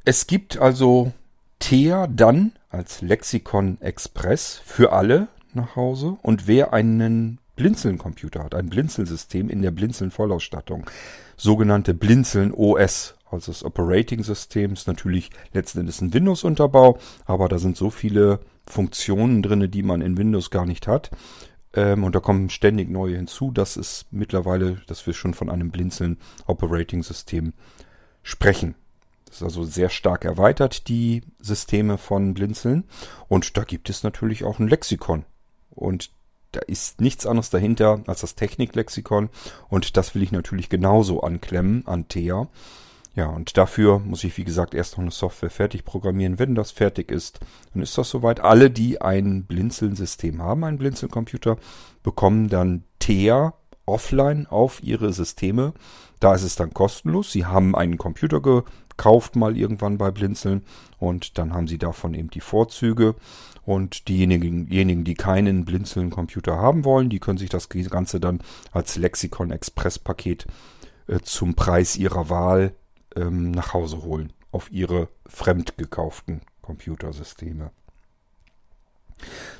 es 0.04 0.26
gibt 0.26 0.58
also 0.58 1.12
TEA 1.58 2.06
dann 2.06 2.52
als 2.70 3.02
Lexikon 3.02 3.80
Express 3.80 4.60
für 4.64 4.92
alle 4.92 5.28
nach 5.54 5.76
Hause. 5.76 6.16
Und 6.22 6.46
wer 6.46 6.72
einen 6.72 7.40
Blinzeln-Computer 7.56 8.44
hat, 8.44 8.54
ein 8.54 8.70
Blinzeln-System 8.70 9.50
in 9.50 9.62
der 9.62 9.70
Blinzeln-Vollausstattung, 9.72 10.86
sogenannte 11.36 11.92
Blinzeln 11.92 12.52
OS, 12.52 13.16
also 13.30 13.52
das 13.52 13.64
Operating 13.64 14.22
System, 14.22 14.72
ist 14.72 14.86
natürlich 14.86 15.30
letzten 15.52 15.80
Endes 15.80 16.00
ein 16.00 16.14
Windows-Unterbau, 16.14 16.98
aber 17.26 17.48
da 17.48 17.58
sind 17.58 17.76
so 17.76 17.90
viele 17.90 18.40
Funktionen 18.66 19.42
drin, 19.42 19.70
die 19.70 19.82
man 19.82 20.00
in 20.00 20.16
Windows 20.16 20.50
gar 20.50 20.66
nicht 20.66 20.86
hat. 20.86 21.10
Ähm, 21.78 22.02
und 22.02 22.14
da 22.14 22.20
kommen 22.20 22.50
ständig 22.50 22.90
neue 22.90 23.16
hinzu. 23.16 23.52
Das 23.52 23.76
ist 23.76 24.06
mittlerweile, 24.10 24.82
dass 24.88 25.06
wir 25.06 25.14
schon 25.14 25.32
von 25.32 25.48
einem 25.48 25.70
Blinzeln 25.70 26.18
Operating 26.46 27.04
System 27.04 27.52
sprechen. 28.24 28.74
Das 29.26 29.36
ist 29.36 29.42
also 29.42 29.62
sehr 29.62 29.88
stark 29.88 30.24
erweitert, 30.24 30.88
die 30.88 31.22
Systeme 31.40 31.96
von 31.96 32.34
Blinzeln. 32.34 32.84
Und 33.28 33.56
da 33.56 33.62
gibt 33.62 33.90
es 33.90 34.02
natürlich 34.02 34.42
auch 34.42 34.58
ein 34.58 34.66
Lexikon. 34.66 35.24
Und 35.70 36.10
da 36.52 36.60
ist 36.60 37.00
nichts 37.00 37.26
anderes 37.26 37.50
dahinter 37.50 38.02
als 38.06 38.22
das 38.22 38.34
Techniklexikon. 38.34 39.28
Und 39.68 39.96
das 39.96 40.14
will 40.14 40.22
ich 40.24 40.32
natürlich 40.32 40.68
genauso 40.70 41.20
anklemmen 41.20 41.86
an 41.86 42.08
TEA. 42.08 42.48
Ja, 43.18 43.26
und 43.26 43.56
dafür 43.56 43.98
muss 43.98 44.22
ich, 44.22 44.36
wie 44.36 44.44
gesagt, 44.44 44.74
erst 44.74 44.92
noch 44.92 45.00
eine 45.00 45.10
Software 45.10 45.50
fertig 45.50 45.84
programmieren. 45.84 46.38
Wenn 46.38 46.54
das 46.54 46.70
fertig 46.70 47.10
ist, 47.10 47.40
dann 47.74 47.82
ist 47.82 47.98
das 47.98 48.10
soweit. 48.10 48.38
Alle, 48.38 48.70
die 48.70 49.02
ein 49.02 49.42
Blinzeln-System 49.42 50.40
haben, 50.40 50.62
einen 50.62 50.78
Blinzeln-Computer, 50.78 51.56
bekommen 52.04 52.48
dann 52.48 52.84
TEA 53.00 53.54
offline 53.86 54.46
auf 54.46 54.84
ihre 54.84 55.12
Systeme. 55.12 55.74
Da 56.20 56.32
ist 56.36 56.44
es 56.44 56.54
dann 56.54 56.72
kostenlos. 56.72 57.32
Sie 57.32 57.44
haben 57.44 57.74
einen 57.74 57.98
Computer 57.98 58.40
gekauft 58.40 59.34
mal 59.34 59.56
irgendwann 59.56 59.98
bei 59.98 60.12
Blinzeln 60.12 60.62
und 61.00 61.38
dann 61.38 61.52
haben 61.54 61.66
sie 61.66 61.78
davon 61.78 62.14
eben 62.14 62.30
die 62.30 62.40
Vorzüge. 62.40 63.16
Und 63.64 64.06
diejenigen, 64.06 65.04
die 65.04 65.14
keinen 65.14 65.64
Blinzeln-Computer 65.64 66.56
haben 66.56 66.84
wollen, 66.84 67.10
die 67.10 67.18
können 67.18 67.38
sich 67.38 67.50
das 67.50 67.68
Ganze 67.68 68.20
dann 68.20 68.42
als 68.70 68.94
Lexikon 68.94 69.50
Express 69.50 69.98
Paket 69.98 70.46
äh, 71.08 71.18
zum 71.18 71.56
Preis 71.56 71.96
ihrer 71.96 72.30
Wahl 72.30 72.74
ähm, 73.16 73.50
nach 73.50 73.74
Hause 73.74 74.02
holen. 74.02 74.32
Auf 74.50 74.70
ihre 74.70 75.08
fremd 75.26 75.76
gekauften 75.76 76.40
Computersysteme. 76.62 77.70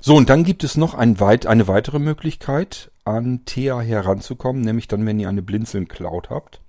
So, 0.00 0.14
und 0.17 0.31
dann 0.31 0.45
gibt 0.45 0.64
es 0.64 0.76
noch 0.76 0.95
ein 0.95 1.21
weit, 1.21 1.47
eine 1.47 1.69
weitere 1.69 1.99
Möglichkeit, 1.99 2.90
an 3.05 3.45
TEA 3.45 3.81
heranzukommen, 3.81 4.62
nämlich 4.62 4.88
dann, 4.88 5.05
wenn 5.07 5.19
ihr 5.19 5.28
eine 5.28 5.43
Blinzeln 5.43 5.88
Cloud 5.88 6.31
habt. 6.31 6.61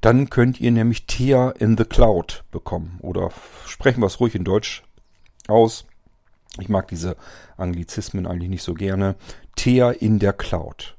Dann 0.00 0.30
könnt 0.30 0.60
ihr 0.60 0.70
nämlich 0.70 1.06
TEA 1.06 1.50
in 1.50 1.76
the 1.76 1.84
Cloud 1.84 2.44
bekommen. 2.50 2.98
Oder 3.00 3.30
sprechen 3.66 4.00
wir 4.00 4.06
es 4.06 4.20
ruhig 4.20 4.34
in 4.34 4.44
Deutsch 4.44 4.84
aus. 5.48 5.86
Ich 6.60 6.68
mag 6.68 6.88
diese 6.88 7.16
Anglizismen 7.56 8.26
eigentlich 8.26 8.50
nicht 8.50 8.62
so 8.62 8.74
gerne. 8.74 9.16
TEA 9.56 9.90
in 9.90 10.18
der 10.18 10.32
Cloud. 10.32 10.97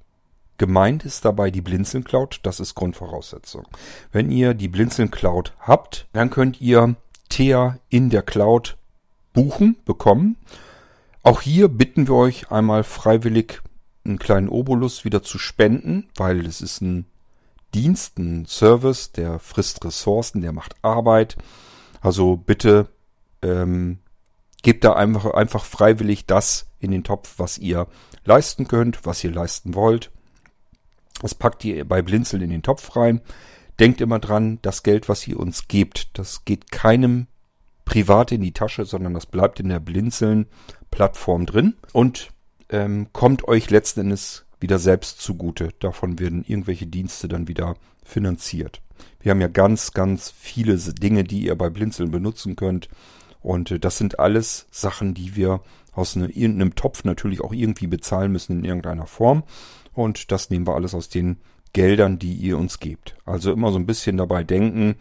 Gemeint 0.59 1.05
ist 1.05 1.25
dabei 1.25 1.49
die 1.49 1.61
Blinzeln 1.61 2.03
Cloud, 2.03 2.41
das 2.43 2.59
ist 2.59 2.75
Grundvoraussetzung. 2.75 3.67
Wenn 4.11 4.29
ihr 4.29 4.53
die 4.53 4.67
Blinzeln 4.67 5.09
Cloud 5.09 5.53
habt, 5.59 6.07
dann 6.13 6.29
könnt 6.29 6.61
ihr 6.61 6.95
TEA 7.29 7.79
in 7.89 8.11
der 8.11 8.21
Cloud 8.21 8.77
buchen, 9.33 9.77
bekommen. 9.85 10.37
Auch 11.23 11.41
hier 11.41 11.67
bitten 11.67 12.07
wir 12.07 12.15
euch 12.15 12.51
einmal 12.51 12.83
freiwillig 12.83 13.61
einen 14.05 14.19
kleinen 14.19 14.49
Obolus 14.49 15.03
wieder 15.03 15.23
zu 15.23 15.39
spenden, 15.39 16.09
weil 16.15 16.45
es 16.45 16.61
ist 16.61 16.81
ein 16.81 17.07
Dienst, 17.73 18.19
ein 18.19 18.45
Service, 18.45 19.11
der 19.11 19.39
frisst 19.39 19.83
Ressourcen, 19.83 20.41
der 20.41 20.51
macht 20.51 20.75
Arbeit. 20.83 21.37
Also 22.01 22.37
bitte 22.37 22.87
ähm, 23.41 23.99
Gebt 24.61 24.83
da 24.83 24.93
einfach, 24.93 25.33
einfach 25.33 25.63
freiwillig 25.63 26.25
das 26.25 26.67
in 26.79 26.91
den 26.91 27.03
Topf, 27.03 27.35
was 27.37 27.57
ihr 27.57 27.87
leisten 28.25 28.67
könnt, 28.67 29.05
was 29.05 29.23
ihr 29.23 29.31
leisten 29.31 29.73
wollt. 29.73 30.11
Das 31.21 31.35
packt 31.35 31.63
ihr 31.65 31.85
bei 31.85 32.01
Blinzeln 32.01 32.41
in 32.41 32.49
den 32.49 32.63
Topf 32.63 32.95
rein. 32.95 33.21
Denkt 33.79 34.01
immer 34.01 34.19
dran, 34.19 34.59
das 34.61 34.83
Geld, 34.83 35.07
was 35.07 35.27
ihr 35.27 35.39
uns 35.39 35.67
gebt, 35.67 36.17
das 36.17 36.43
geht 36.45 36.71
keinem 36.71 37.27
privat 37.85 38.31
in 38.31 38.41
die 38.41 38.51
Tasche, 38.51 38.85
sondern 38.85 39.13
das 39.13 39.25
bleibt 39.25 39.59
in 39.59 39.69
der 39.69 39.79
Blinzeln-Plattform 39.79 41.45
drin 41.45 41.75
und 41.93 42.29
ähm, 42.69 43.07
kommt 43.13 43.47
euch 43.47 43.69
letzten 43.69 44.01
Endes 44.01 44.45
wieder 44.59 44.79
selbst 44.79 45.21
zugute. 45.21 45.69
Davon 45.79 46.19
werden 46.19 46.43
irgendwelche 46.45 46.85
Dienste 46.85 47.27
dann 47.27 47.47
wieder 47.47 47.75
finanziert. 48.03 48.81
Wir 49.21 49.31
haben 49.31 49.41
ja 49.41 49.47
ganz, 49.47 49.93
ganz 49.93 50.29
viele 50.29 50.77
Dinge, 50.77 51.23
die 51.23 51.41
ihr 51.41 51.57
bei 51.57 51.69
Blinzeln 51.69 52.11
benutzen 52.11 52.55
könnt 52.55 52.89
Und 53.41 53.71
äh, 53.71 53.79
das 53.79 53.97
sind 53.97 54.19
alles 54.19 54.67
Sachen, 54.71 55.13
die 55.13 55.35
wir 55.35 55.61
aus 55.93 56.15
ne, 56.15 56.27
irgendeinem 56.27 56.75
Topf 56.75 57.03
natürlich 57.03 57.41
auch 57.41 57.53
irgendwie 57.53 57.87
bezahlen 57.87 58.31
müssen 58.31 58.59
in 58.59 58.65
irgendeiner 58.65 59.07
Form. 59.07 59.43
Und 59.99 60.31
das 60.31 60.49
nehmen 60.49 60.65
wir 60.65 60.75
alles 60.75 60.95
aus 60.95 61.09
den 61.09 61.41
Geldern, 61.73 62.19
die 62.19 62.31
ihr 62.31 62.57
uns 62.57 62.79
gebt. 62.79 63.17
Also 63.25 63.51
immer 63.51 63.73
so 63.73 63.77
ein 63.77 63.85
bisschen 63.85 64.15
dabei 64.15 64.45
denken, 64.45 64.95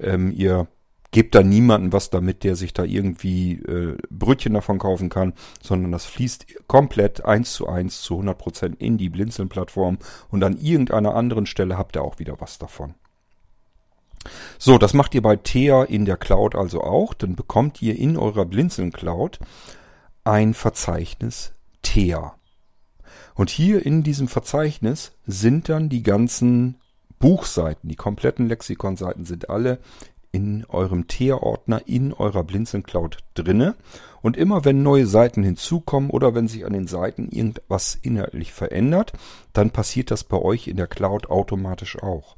ähm, 0.00 0.32
ihr 0.34 0.68
gebt 1.10 1.34
da 1.34 1.42
niemanden 1.42 1.92
was 1.92 2.08
damit, 2.08 2.44
der 2.44 2.56
sich 2.56 2.72
da 2.72 2.84
irgendwie 2.84 3.56
äh, 3.56 3.98
Brötchen 4.08 4.54
davon 4.54 4.78
kaufen 4.78 5.10
kann, 5.10 5.34
sondern 5.60 5.92
das 5.92 6.06
fließt 6.06 6.66
komplett 6.66 7.26
eins 7.26 7.52
zu 7.52 7.68
eins 7.68 8.00
zu 8.00 8.14
100 8.14 8.38
Prozent 8.38 8.80
in 8.80 8.96
die 8.96 9.10
Blinzeln-Plattform 9.10 9.98
und 10.30 10.42
an 10.42 10.56
irgendeiner 10.56 11.14
anderen 11.14 11.44
Stelle 11.44 11.76
habt 11.76 11.96
ihr 11.96 12.02
auch 12.02 12.18
wieder 12.18 12.40
was 12.40 12.58
davon. 12.58 12.94
So, 14.58 14.78
das 14.78 14.94
macht 14.94 15.14
ihr 15.14 15.22
bei 15.22 15.36
Thea 15.36 15.84
in 15.84 16.06
der 16.06 16.16
Cloud 16.16 16.54
also 16.54 16.80
auch. 16.82 17.12
Dann 17.12 17.36
bekommt 17.36 17.82
ihr 17.82 17.98
in 17.98 18.16
eurer 18.16 18.46
Blinzeln 18.46 18.92
Cloud 18.92 19.40
ein 20.24 20.54
Verzeichnis 20.54 21.52
Thea. 21.82 22.37
Und 23.38 23.50
hier 23.50 23.86
in 23.86 24.02
diesem 24.02 24.26
Verzeichnis 24.26 25.12
sind 25.24 25.68
dann 25.68 25.88
die 25.88 26.02
ganzen 26.02 26.74
Buchseiten, 27.20 27.88
die 27.88 27.94
kompletten 27.94 28.48
Lexikonseiten 28.48 29.24
sind 29.24 29.48
alle 29.48 29.78
in 30.32 30.64
eurem 30.64 31.06
Thea-Ordner 31.06 31.82
in 31.86 32.12
eurer 32.12 32.42
Blinzeln 32.42 32.82
Cloud 32.82 33.18
drinne. 33.34 33.76
Und 34.22 34.36
immer 34.36 34.64
wenn 34.64 34.82
neue 34.82 35.06
Seiten 35.06 35.44
hinzukommen 35.44 36.10
oder 36.10 36.34
wenn 36.34 36.48
sich 36.48 36.66
an 36.66 36.72
den 36.72 36.88
Seiten 36.88 37.28
irgendwas 37.30 37.96
inhaltlich 38.02 38.52
verändert, 38.52 39.12
dann 39.52 39.70
passiert 39.70 40.10
das 40.10 40.24
bei 40.24 40.38
euch 40.38 40.66
in 40.66 40.76
der 40.76 40.88
Cloud 40.88 41.30
automatisch 41.30 41.96
auch. 42.02 42.36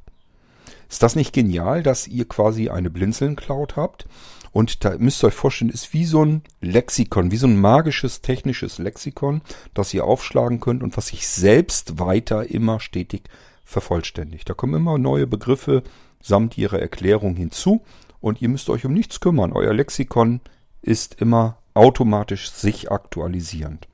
Ist 0.87 1.01
das 1.01 1.15
nicht 1.15 1.33
genial, 1.33 1.81
dass 1.81 2.07
ihr 2.07 2.27
quasi 2.27 2.69
eine 2.69 2.91
Blinzeln 2.91 3.35
Cloud 3.35 3.75
habt? 3.75 4.05
Und 4.51 4.83
da 4.83 4.97
müsst 4.97 5.23
ihr 5.23 5.27
euch 5.27 5.33
vorstellen, 5.33 5.71
ist 5.71 5.93
wie 5.93 6.05
so 6.05 6.25
ein 6.25 6.43
Lexikon, 6.59 7.31
wie 7.31 7.37
so 7.37 7.47
ein 7.47 7.59
magisches 7.59 8.21
technisches 8.21 8.79
Lexikon, 8.79 9.41
das 9.73 9.93
ihr 9.93 10.03
aufschlagen 10.03 10.59
könnt 10.59 10.83
und 10.83 10.97
was 10.97 11.07
sich 11.07 11.27
selbst 11.27 11.99
weiter 11.99 12.49
immer 12.49 12.79
stetig 12.79 13.23
vervollständigt. 13.63 14.49
Da 14.49 14.53
kommen 14.53 14.75
immer 14.75 14.97
neue 14.97 15.27
Begriffe 15.27 15.83
samt 16.21 16.57
ihrer 16.57 16.79
Erklärung 16.79 17.35
hinzu 17.35 17.81
und 18.19 18.41
ihr 18.41 18.49
müsst 18.49 18.69
euch 18.69 18.85
um 18.85 18.93
nichts 18.93 19.19
kümmern. 19.19 19.53
Euer 19.53 19.73
Lexikon 19.73 20.41
ist 20.81 21.21
immer 21.21 21.57
automatisch 21.73 22.51
sich 22.51 22.91
aktualisierend. 22.91 23.87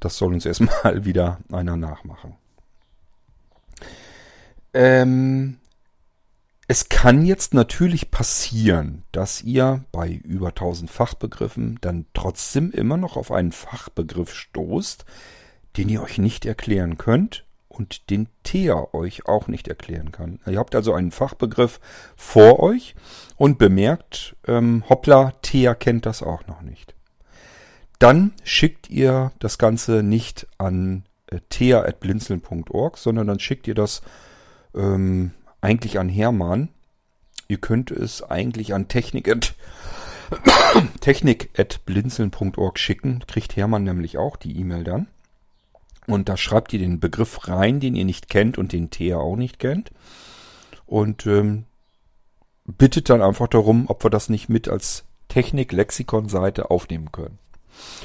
Das 0.00 0.18
soll 0.18 0.34
uns 0.34 0.46
erstmal 0.46 1.04
wieder 1.04 1.38
einer 1.50 1.76
nachmachen. 1.76 2.36
Ähm, 4.72 5.58
es 6.66 6.88
kann 6.88 7.26
jetzt 7.26 7.52
natürlich 7.52 8.10
passieren, 8.10 9.04
dass 9.12 9.42
ihr 9.42 9.84
bei 9.92 10.08
über 10.08 10.48
1000 10.48 10.90
Fachbegriffen 10.90 11.78
dann 11.80 12.06
trotzdem 12.14 12.70
immer 12.70 12.96
noch 12.96 13.16
auf 13.16 13.30
einen 13.32 13.52
Fachbegriff 13.52 14.32
stoßt, 14.32 15.04
den 15.76 15.88
ihr 15.88 16.02
euch 16.02 16.18
nicht 16.18 16.46
erklären 16.46 16.96
könnt 16.96 17.44
und 17.68 18.08
den 18.08 18.28
Thea 18.44 18.94
euch 18.94 19.26
auch 19.26 19.48
nicht 19.48 19.68
erklären 19.68 20.12
kann. 20.12 20.40
Ihr 20.46 20.58
habt 20.58 20.74
also 20.74 20.94
einen 20.94 21.10
Fachbegriff 21.10 21.80
vor 22.16 22.60
euch 22.60 22.94
und 23.36 23.58
bemerkt, 23.58 24.36
ähm, 24.46 24.84
hoppla, 24.88 25.32
Thea 25.42 25.74
kennt 25.74 26.06
das 26.06 26.22
auch 26.22 26.46
noch 26.46 26.62
nicht. 26.62 26.94
Dann 27.98 28.32
schickt 28.42 28.88
ihr 28.88 29.32
das 29.38 29.58
Ganze 29.58 30.02
nicht 30.02 30.46
an 30.56 31.04
äh, 31.26 31.40
thea.blinzeln.org, 31.48 32.96
sondern 32.96 33.26
dann 33.26 33.40
schickt 33.40 33.66
ihr 33.68 33.74
das 33.74 34.02
ähm, 34.74 35.32
eigentlich 35.64 35.98
an 35.98 36.08
Hermann. 36.08 36.68
Ihr 37.48 37.58
könnt 37.58 37.90
es 37.90 38.22
eigentlich 38.22 38.74
an 38.74 38.88
technik 38.88 39.26
technik.blinzeln.org 41.00 42.78
schicken. 42.78 43.24
Kriegt 43.26 43.56
Hermann 43.56 43.84
nämlich 43.84 44.18
auch 44.18 44.36
die 44.36 44.58
E-Mail 44.58 44.84
dann. 44.84 45.08
Und 46.06 46.28
da 46.28 46.36
schreibt 46.36 46.72
ihr 46.72 46.78
den 46.78 47.00
Begriff 47.00 47.48
rein, 47.48 47.80
den 47.80 47.96
ihr 47.96 48.04
nicht 48.04 48.28
kennt 48.28 48.58
und 48.58 48.72
den 48.72 48.90
Thea 48.90 49.16
auch 49.16 49.36
nicht 49.36 49.58
kennt. 49.58 49.90
Und 50.86 51.26
ähm, 51.26 51.64
bittet 52.66 53.08
dann 53.08 53.22
einfach 53.22 53.48
darum, 53.48 53.86
ob 53.88 54.04
wir 54.04 54.10
das 54.10 54.28
nicht 54.28 54.48
mit 54.48 54.68
als 54.68 55.04
Technik-Lexikon-Seite 55.28 56.70
aufnehmen 56.70 57.10
können. 57.10 57.38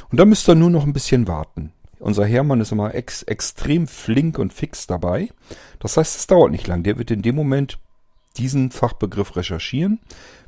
Und 0.10 0.19
da 0.19 0.25
müsst 0.25 0.47
ihr 0.49 0.55
nur 0.55 0.69
noch 0.69 0.86
ein 0.86 0.93
bisschen 0.93 1.27
warten. 1.27 1.73
Unser 1.99 2.25
Hermann 2.25 2.62
ist 2.62 2.71
immer 2.71 2.95
ex 2.95 3.23
extrem 3.23 3.88
flink 3.88 4.39
und 4.39 4.53
fix 4.53 4.88
dabei. 4.88 5.29
Das 5.79 5.97
heißt, 5.97 6.15
es 6.15 6.27
dauert 6.27 6.51
nicht 6.51 6.67
lang. 6.67 6.83
Der 6.83 6.97
wird 6.97 7.12
in 7.12 7.21
dem 7.21 7.35
Moment 7.35 7.77
diesen 8.38 8.71
Fachbegriff 8.71 9.35
recherchieren, 9.35 9.99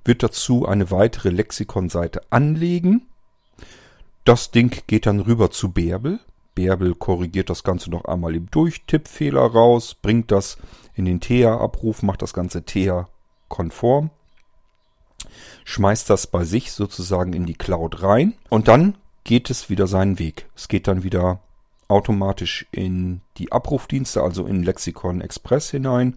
wird 0.05 0.23
dazu 0.23 0.65
eine 0.65 0.91
weitere 0.91 1.29
Lexikonseite 1.29 2.21
anlegen. 2.29 3.07
Das 4.23 4.51
Ding 4.51 4.81
geht 4.87 5.05
dann 5.05 5.19
rüber 5.19 5.51
zu 5.51 5.71
Bärbel. 5.71 6.19
Bärbel 6.55 6.95
korrigiert 6.95 7.49
das 7.49 7.63
Ganze 7.63 7.89
noch 7.89 8.05
einmal 8.05 8.35
im 8.35 8.49
Durchtippfehler 8.49 9.41
raus, 9.41 9.95
bringt 9.95 10.31
das 10.31 10.57
in 10.95 11.05
den 11.05 11.19
TEA-Abruf, 11.19 12.03
macht 12.03 12.21
das 12.21 12.33
Ganze 12.33 12.63
TEA-konform, 12.63 14.09
schmeißt 15.63 16.09
das 16.09 16.27
bei 16.27 16.43
sich 16.43 16.71
sozusagen 16.71 17.33
in 17.33 17.45
die 17.45 17.55
Cloud 17.55 18.03
rein 18.03 18.33
und 18.49 18.67
dann 18.67 18.95
geht 19.23 19.49
es 19.49 19.69
wieder 19.69 19.87
seinen 19.87 20.19
Weg. 20.19 20.47
Es 20.55 20.67
geht 20.67 20.87
dann 20.87 21.03
wieder 21.03 21.39
automatisch 21.87 22.65
in 22.71 23.21
die 23.37 23.51
Abrufdienste, 23.51 24.23
also 24.23 24.45
in 24.45 24.63
Lexikon 24.63 25.21
Express 25.21 25.69
hinein. 25.71 26.15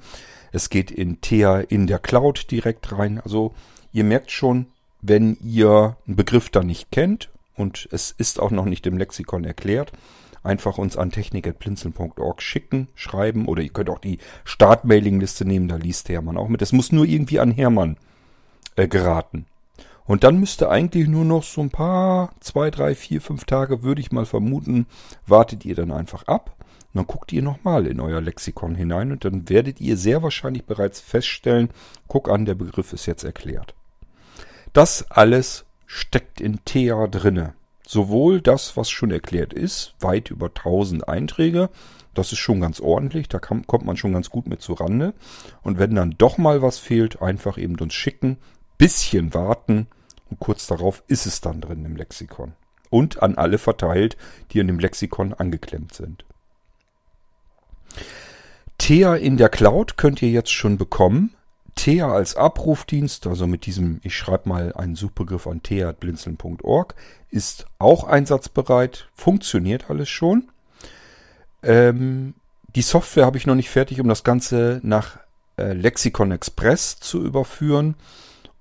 Es 0.52 0.70
geht 0.70 0.90
in 0.90 1.20
TEA 1.20 1.60
in 1.60 1.86
der 1.86 1.98
Cloud 1.98 2.50
direkt 2.50 2.92
rein. 2.92 3.20
Also 3.20 3.54
ihr 3.92 4.04
merkt 4.04 4.30
schon, 4.30 4.66
wenn 5.02 5.36
ihr 5.44 5.96
einen 6.06 6.16
Begriff 6.16 6.48
da 6.48 6.62
nicht 6.62 6.90
kennt 6.92 7.28
und 7.56 7.88
es 7.90 8.12
ist 8.16 8.40
auch 8.40 8.50
noch 8.50 8.64
nicht 8.64 8.86
im 8.86 8.96
Lexikon 8.96 9.44
erklärt, 9.44 9.92
einfach 10.44 10.78
uns 10.78 10.96
an 10.96 11.10
technik.blinzeln.org 11.10 12.40
schicken, 12.40 12.88
schreiben 12.94 13.46
oder 13.46 13.62
ihr 13.62 13.70
könnt 13.70 13.90
auch 13.90 13.98
die 13.98 14.18
Startmailingliste 14.44 15.44
nehmen, 15.44 15.68
da 15.68 15.76
liest 15.76 16.08
Hermann 16.08 16.36
auch 16.36 16.48
mit. 16.48 16.62
Es 16.62 16.72
muss 16.72 16.92
nur 16.92 17.04
irgendwie 17.04 17.40
an 17.40 17.50
Hermann 17.50 17.96
äh, 18.76 18.86
geraten. 18.86 19.46
Und 20.06 20.22
dann 20.22 20.38
müsste 20.38 20.68
eigentlich 20.68 21.08
nur 21.08 21.24
noch 21.24 21.42
so 21.42 21.62
ein 21.62 21.70
paar, 21.70 22.32
zwei, 22.40 22.70
drei, 22.70 22.94
vier, 22.94 23.20
fünf 23.20 23.44
Tage, 23.44 23.82
würde 23.82 24.00
ich 24.00 24.12
mal 24.12 24.26
vermuten, 24.26 24.86
wartet 25.26 25.64
ihr 25.64 25.74
dann 25.74 25.90
einfach 25.90 26.24
ab. 26.24 26.54
Und 26.58 26.98
dann 26.98 27.06
guckt 27.06 27.32
ihr 27.32 27.42
nochmal 27.42 27.86
in 27.86 28.00
euer 28.00 28.20
Lexikon 28.20 28.74
hinein 28.74 29.12
und 29.12 29.24
dann 29.24 29.48
werdet 29.48 29.80
ihr 29.80 29.96
sehr 29.96 30.22
wahrscheinlich 30.22 30.64
bereits 30.64 31.00
feststellen, 31.00 31.70
guck 32.06 32.28
an, 32.28 32.44
der 32.44 32.54
Begriff 32.54 32.92
ist 32.92 33.06
jetzt 33.06 33.24
erklärt. 33.24 33.74
Das 34.72 35.10
alles 35.10 35.64
steckt 35.86 36.40
in 36.40 36.64
TEA 36.64 37.06
drinne. 37.06 37.54
Sowohl 37.86 38.40
das, 38.40 38.76
was 38.76 38.90
schon 38.90 39.10
erklärt 39.10 39.52
ist, 39.52 39.94
weit 40.00 40.30
über 40.30 40.46
1000 40.46 41.08
Einträge, 41.08 41.70
das 42.14 42.32
ist 42.32 42.38
schon 42.38 42.60
ganz 42.60 42.80
ordentlich, 42.80 43.28
da 43.28 43.38
kann, 43.38 43.66
kommt 43.66 43.84
man 43.84 43.96
schon 43.96 44.12
ganz 44.12 44.30
gut 44.30 44.46
mit 44.46 44.62
zu 44.62 44.74
Rande. 44.74 45.14
Und 45.62 45.78
wenn 45.78 45.94
dann 45.94 46.14
doch 46.16 46.38
mal 46.38 46.62
was 46.62 46.78
fehlt, 46.78 47.20
einfach 47.20 47.58
eben 47.58 47.76
uns 47.78 47.92
schicken, 47.92 48.38
bisschen 48.78 49.34
warten 49.34 49.86
und 50.30 50.40
kurz 50.40 50.66
darauf 50.66 51.02
ist 51.06 51.26
es 51.26 51.40
dann 51.40 51.60
drin 51.60 51.84
im 51.84 51.96
Lexikon. 51.96 52.54
Und 52.90 53.22
an 53.22 53.36
alle 53.36 53.58
verteilt, 53.58 54.16
die 54.50 54.58
in 54.60 54.66
dem 54.66 54.78
Lexikon 54.78 55.34
angeklemmt 55.34 55.94
sind. 55.94 56.24
Thea 58.78 59.14
in 59.14 59.36
der 59.36 59.48
Cloud 59.48 59.96
könnt 59.96 60.22
ihr 60.22 60.30
jetzt 60.30 60.52
schon 60.52 60.78
bekommen. 60.78 61.34
Thea 61.74 62.12
als 62.12 62.36
Abrufdienst, 62.36 63.26
also 63.26 63.46
mit 63.46 63.66
diesem, 63.66 64.00
ich 64.02 64.16
schreibe 64.16 64.48
mal 64.48 64.72
einen 64.74 64.94
Suchbegriff 64.94 65.46
an 65.46 65.62
thea.blinzeln.org, 65.62 66.94
ist 67.30 67.66
auch 67.78 68.04
einsatzbereit, 68.04 69.08
funktioniert 69.14 69.90
alles 69.90 70.08
schon. 70.08 70.50
Ähm, 71.62 72.34
die 72.74 72.82
Software 72.82 73.26
habe 73.26 73.38
ich 73.38 73.46
noch 73.46 73.54
nicht 73.54 73.70
fertig, 73.70 74.00
um 74.00 74.08
das 74.08 74.24
Ganze 74.24 74.80
nach 74.82 75.18
äh, 75.56 75.72
Lexikon 75.72 76.30
Express 76.32 76.98
zu 76.98 77.22
überführen 77.22 77.96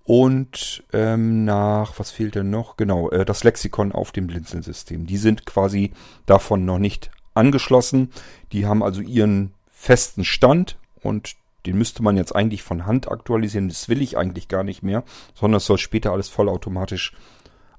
und 0.05 0.83
ähm, 0.91 1.45
nach, 1.45 1.97
was 1.97 2.11
fehlt 2.11 2.35
denn 2.35 2.49
noch? 2.49 2.75
Genau, 2.75 3.09
äh, 3.09 3.23
das 3.23 3.43
Lexikon 3.43 3.93
auf 3.93 4.11
dem 4.11 4.27
Blinzeln-System. 4.27 5.05
Die 5.05 5.17
sind 5.17 5.45
quasi 5.45 5.91
davon 6.25 6.65
noch 6.65 6.79
nicht 6.79 7.09
angeschlossen. 7.33 8.11
Die 8.51 8.65
haben 8.65 8.83
also 8.83 9.01
ihren 9.01 9.53
festen 9.71 10.25
Stand 10.25 10.77
und 11.01 11.35
den 11.65 11.77
müsste 11.77 12.03
man 12.03 12.17
jetzt 12.17 12.35
eigentlich 12.35 12.63
von 12.63 12.85
Hand 12.85 13.09
aktualisieren. 13.09 13.69
Das 13.69 13.87
will 13.87 14.01
ich 14.01 14.17
eigentlich 14.17 14.49
gar 14.49 14.65
nicht 14.65 14.83
mehr, 14.83 15.03
sondern 15.33 15.57
es 15.57 15.65
soll 15.65 15.77
später 15.77 16.11
alles 16.11 16.27
vollautomatisch 16.27 17.13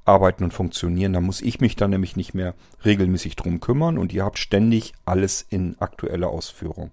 arbeiten 0.06 0.44
und 0.44 0.54
funktionieren. 0.54 1.12
Da 1.12 1.20
muss 1.20 1.42
ich 1.42 1.60
mich 1.60 1.76
dann 1.76 1.90
nämlich 1.90 2.16
nicht 2.16 2.32
mehr 2.32 2.54
regelmäßig 2.84 3.36
drum 3.36 3.60
kümmern 3.60 3.98
und 3.98 4.14
ihr 4.14 4.24
habt 4.24 4.38
ständig 4.38 4.94
alles 5.04 5.44
in 5.48 5.76
aktueller 5.78 6.28
Ausführung 6.28 6.90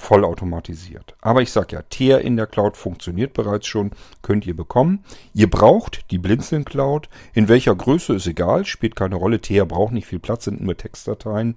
vollautomatisiert. 0.00 1.14
Aber 1.20 1.42
ich 1.42 1.52
sage 1.52 1.76
ja, 1.76 1.82
Teer 1.82 2.22
in 2.22 2.36
der 2.36 2.46
Cloud 2.46 2.78
funktioniert 2.78 3.34
bereits 3.34 3.66
schon, 3.66 3.90
könnt 4.22 4.46
ihr 4.46 4.56
bekommen. 4.56 5.04
Ihr 5.34 5.50
braucht 5.50 6.10
die 6.10 6.18
Blinzeln 6.18 6.64
Cloud. 6.64 7.10
In 7.34 7.48
welcher 7.48 7.74
Größe 7.76 8.14
ist 8.14 8.26
egal, 8.26 8.64
spielt 8.64 8.96
keine 8.96 9.16
Rolle. 9.16 9.40
Teer 9.40 9.66
braucht 9.66 9.92
nicht 9.92 10.06
viel 10.06 10.18
Platz, 10.18 10.44
sind 10.44 10.62
nur 10.62 10.76
Textdateien. 10.76 11.56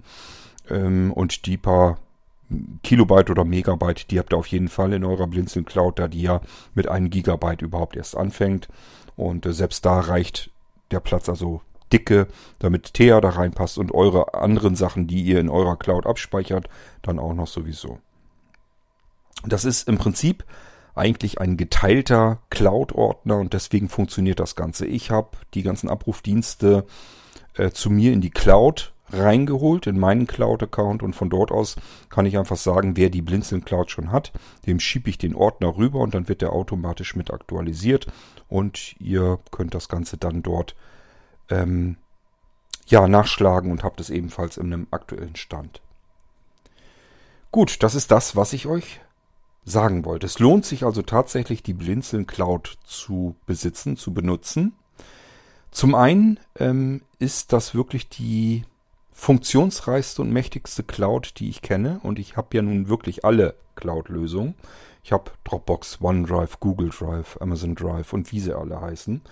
Ähm, 0.68 1.10
und 1.12 1.46
die 1.46 1.56
paar 1.56 1.98
Kilobyte 2.82 3.30
oder 3.30 3.46
Megabyte, 3.46 4.10
die 4.10 4.18
habt 4.18 4.34
ihr 4.34 4.38
auf 4.38 4.46
jeden 4.48 4.68
Fall 4.68 4.92
in 4.92 5.04
eurer 5.04 5.26
Blinzeln 5.26 5.64
Cloud, 5.64 5.98
da 5.98 6.06
die 6.06 6.22
ja 6.22 6.42
mit 6.74 6.86
einem 6.86 7.08
Gigabyte 7.08 7.62
überhaupt 7.62 7.96
erst 7.96 8.14
anfängt. 8.14 8.68
Und 9.16 9.46
äh, 9.46 9.54
selbst 9.54 9.86
da 9.86 10.00
reicht 10.00 10.50
der 10.90 11.00
Platz 11.00 11.30
also 11.30 11.62
dicke, 11.94 12.26
damit 12.58 12.92
Thea 12.92 13.22
da 13.22 13.30
reinpasst 13.30 13.78
und 13.78 13.92
eure 13.92 14.34
anderen 14.34 14.76
Sachen, 14.76 15.06
die 15.06 15.22
ihr 15.22 15.40
in 15.40 15.48
eurer 15.48 15.76
Cloud 15.76 16.06
abspeichert, 16.06 16.68
dann 17.00 17.18
auch 17.18 17.32
noch 17.32 17.46
sowieso. 17.46 18.00
Das 19.42 19.64
ist 19.64 19.88
im 19.88 19.98
Prinzip 19.98 20.44
eigentlich 20.94 21.40
ein 21.40 21.56
geteilter 21.56 22.38
Cloud-Ordner 22.50 23.38
und 23.38 23.52
deswegen 23.52 23.88
funktioniert 23.88 24.40
das 24.40 24.54
Ganze. 24.54 24.86
Ich 24.86 25.10
habe 25.10 25.36
die 25.54 25.62
ganzen 25.62 25.88
Abrufdienste 25.88 26.86
äh, 27.54 27.70
zu 27.70 27.90
mir 27.90 28.12
in 28.12 28.20
die 28.20 28.30
Cloud 28.30 28.92
reingeholt, 29.12 29.86
in 29.86 29.98
meinen 29.98 30.26
Cloud-Account 30.26 31.02
und 31.02 31.14
von 31.14 31.30
dort 31.30 31.50
aus 31.50 31.76
kann 32.08 32.26
ich 32.26 32.38
einfach 32.38 32.56
sagen, 32.56 32.96
wer 32.96 33.10
die 33.10 33.22
Blinzeln 33.22 33.64
Cloud 33.64 33.90
schon 33.90 34.12
hat, 34.12 34.32
dem 34.66 34.80
schiebe 34.80 35.10
ich 35.10 35.18
den 35.18 35.34
Ordner 35.34 35.76
rüber 35.76 36.00
und 36.00 36.14
dann 36.14 36.28
wird 36.28 36.42
der 36.42 36.52
automatisch 36.52 37.14
mit 37.14 37.30
aktualisiert 37.30 38.06
und 38.48 38.98
ihr 39.00 39.38
könnt 39.50 39.74
das 39.74 39.88
Ganze 39.88 40.16
dann 40.16 40.42
dort 40.42 40.74
ähm, 41.50 41.96
ja, 42.86 43.06
nachschlagen 43.06 43.70
und 43.70 43.82
habt 43.82 44.00
es 44.00 44.10
ebenfalls 44.10 44.56
in 44.56 44.72
einem 44.72 44.86
aktuellen 44.90 45.36
Stand. 45.36 45.80
Gut, 47.50 47.82
das 47.82 47.94
ist 47.94 48.10
das, 48.10 48.36
was 48.36 48.52
ich 48.52 48.66
euch 48.66 49.00
sagen 49.64 50.04
wollte. 50.04 50.26
Es 50.26 50.38
lohnt 50.38 50.64
sich 50.64 50.84
also 50.84 51.02
tatsächlich, 51.02 51.62
die 51.62 51.74
Blinzeln 51.74 52.26
Cloud 52.26 52.78
zu 52.84 53.36
besitzen, 53.46 53.96
zu 53.96 54.12
benutzen. 54.12 54.74
Zum 55.70 55.94
einen 55.94 56.38
ähm, 56.56 57.02
ist 57.18 57.52
das 57.52 57.74
wirklich 57.74 58.08
die 58.08 58.64
funktionsreichste 59.12 60.22
und 60.22 60.32
mächtigste 60.32 60.82
Cloud, 60.82 61.34
die 61.38 61.48
ich 61.48 61.62
kenne. 61.62 62.00
Und 62.02 62.18
ich 62.18 62.36
habe 62.36 62.56
ja 62.56 62.62
nun 62.62 62.88
wirklich 62.88 63.24
alle 63.24 63.54
Cloud-Lösungen. 63.74 64.54
Ich 65.02 65.12
habe 65.12 65.30
Dropbox, 65.44 66.00
OneDrive, 66.00 66.60
Google 66.60 66.90
Drive, 66.90 67.38
Amazon 67.40 67.74
Drive 67.74 68.12
und 68.12 68.32
wie 68.32 68.40
sie 68.40 68.56
alle 68.56 68.80
heißen. 68.80 69.22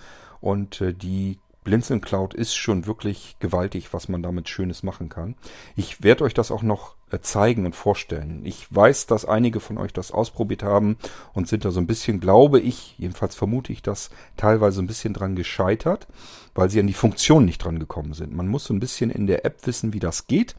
Und 0.41 0.81
äh, 0.81 0.93
die 0.93 1.39
Blinzeln 1.63 2.01
Cloud 2.01 2.33
ist 2.33 2.55
schon 2.55 2.85
wirklich 2.85 3.37
gewaltig, 3.39 3.93
was 3.93 4.09
man 4.09 4.21
damit 4.21 4.49
Schönes 4.49 4.83
machen 4.83 5.09
kann. 5.09 5.35
Ich 5.75 6.03
werde 6.03 6.25
euch 6.25 6.33
das 6.33 6.51
auch 6.51 6.61
noch 6.61 6.95
zeigen 7.21 7.65
und 7.65 7.75
vorstellen. 7.75 8.41
Ich 8.43 8.65
weiß, 8.73 9.05
dass 9.07 9.25
einige 9.25 9.59
von 9.59 9.77
euch 9.77 9.93
das 9.93 10.11
ausprobiert 10.11 10.63
haben 10.63 10.97
und 11.33 11.47
sind 11.47 11.65
da 11.65 11.71
so 11.71 11.79
ein 11.79 11.87
bisschen, 11.87 12.19
glaube 12.19 12.59
ich, 12.59 12.95
jedenfalls 12.97 13.35
vermute 13.35 13.71
ich 13.71 13.81
das, 13.81 14.09
teilweise 14.37 14.81
ein 14.81 14.87
bisschen 14.87 15.13
dran 15.13 15.35
gescheitert, 15.35 16.07
weil 16.55 16.69
sie 16.69 16.79
an 16.79 16.87
die 16.87 16.93
Funktion 16.93 17.45
nicht 17.45 17.59
dran 17.59 17.79
gekommen 17.79 18.13
sind. 18.13 18.33
Man 18.33 18.47
muss 18.47 18.65
so 18.65 18.73
ein 18.73 18.79
bisschen 18.79 19.09
in 19.09 19.27
der 19.27 19.45
App 19.45 19.65
wissen, 19.65 19.93
wie 19.93 19.99
das 19.99 20.27
geht. 20.27 20.55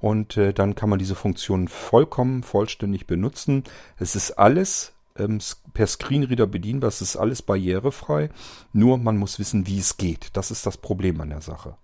Und 0.00 0.36
äh, 0.36 0.52
dann 0.52 0.74
kann 0.74 0.90
man 0.90 1.00
diese 1.00 1.16
Funktion 1.16 1.66
vollkommen, 1.66 2.44
vollständig 2.44 3.06
benutzen. 3.06 3.64
Es 3.98 4.14
ist 4.14 4.32
alles 4.32 4.92
ähm, 5.16 5.40
per 5.74 5.86
Screenreader 5.86 6.46
bedienbar. 6.46 6.88
Es 6.88 7.02
ist 7.02 7.16
alles 7.16 7.42
barrierefrei. 7.42 8.30
Nur 8.72 8.98
man 8.98 9.16
muss 9.16 9.38
wissen, 9.38 9.66
wie 9.66 9.78
es 9.78 9.96
geht. 9.96 10.30
Das 10.34 10.50
ist 10.50 10.66
das 10.66 10.76
Problem 10.76 11.20
an 11.20 11.30
der 11.30 11.40
Sache. 11.40 11.76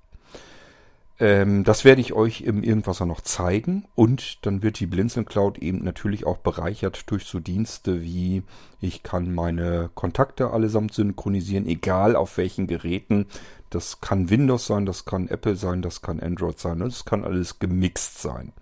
Ähm, 1.21 1.63
das 1.65 1.85
werde 1.85 2.01
ich 2.01 2.13
euch 2.13 2.41
im 2.41 2.63
Irgendwasser 2.63 3.07
noch 3.07 3.21
zeigen. 3.21 3.85
Und 3.95 4.45
dann 4.47 4.63
wird 4.63 4.81
die 4.81 4.87
Blinzeln 4.87 5.27
Cloud 5.27 5.59
eben 5.59 5.85
natürlich 5.85 6.27
auch 6.27 6.39
bereichert 6.39 7.11
durch 7.11 7.25
so 7.25 7.41
Dienste 7.41 8.03
wie 8.03 8.43
ich 8.81 9.03
kann 9.03 9.35
meine 9.35 9.91
Kontakte 9.95 10.51
allesamt 10.51 10.93
synchronisieren, 10.93 11.67
egal 11.67 12.17
auf 12.17 12.37
welchen 12.37 12.67
Geräten. 12.67 13.27
Das 13.71 14.01
kann 14.01 14.29
Windows 14.29 14.67
sein, 14.67 14.87
das 14.87 15.05
kann 15.05 15.29
Apple 15.29 15.57
sein, 15.57 15.83
das 15.83 16.03
kann 16.03 16.21
Android 16.21 16.59
sein. 16.59 16.81
Das 16.81 17.05
kann 17.05 17.25
alles 17.25 17.59
gemixt 17.59 18.21
sein 18.21 18.53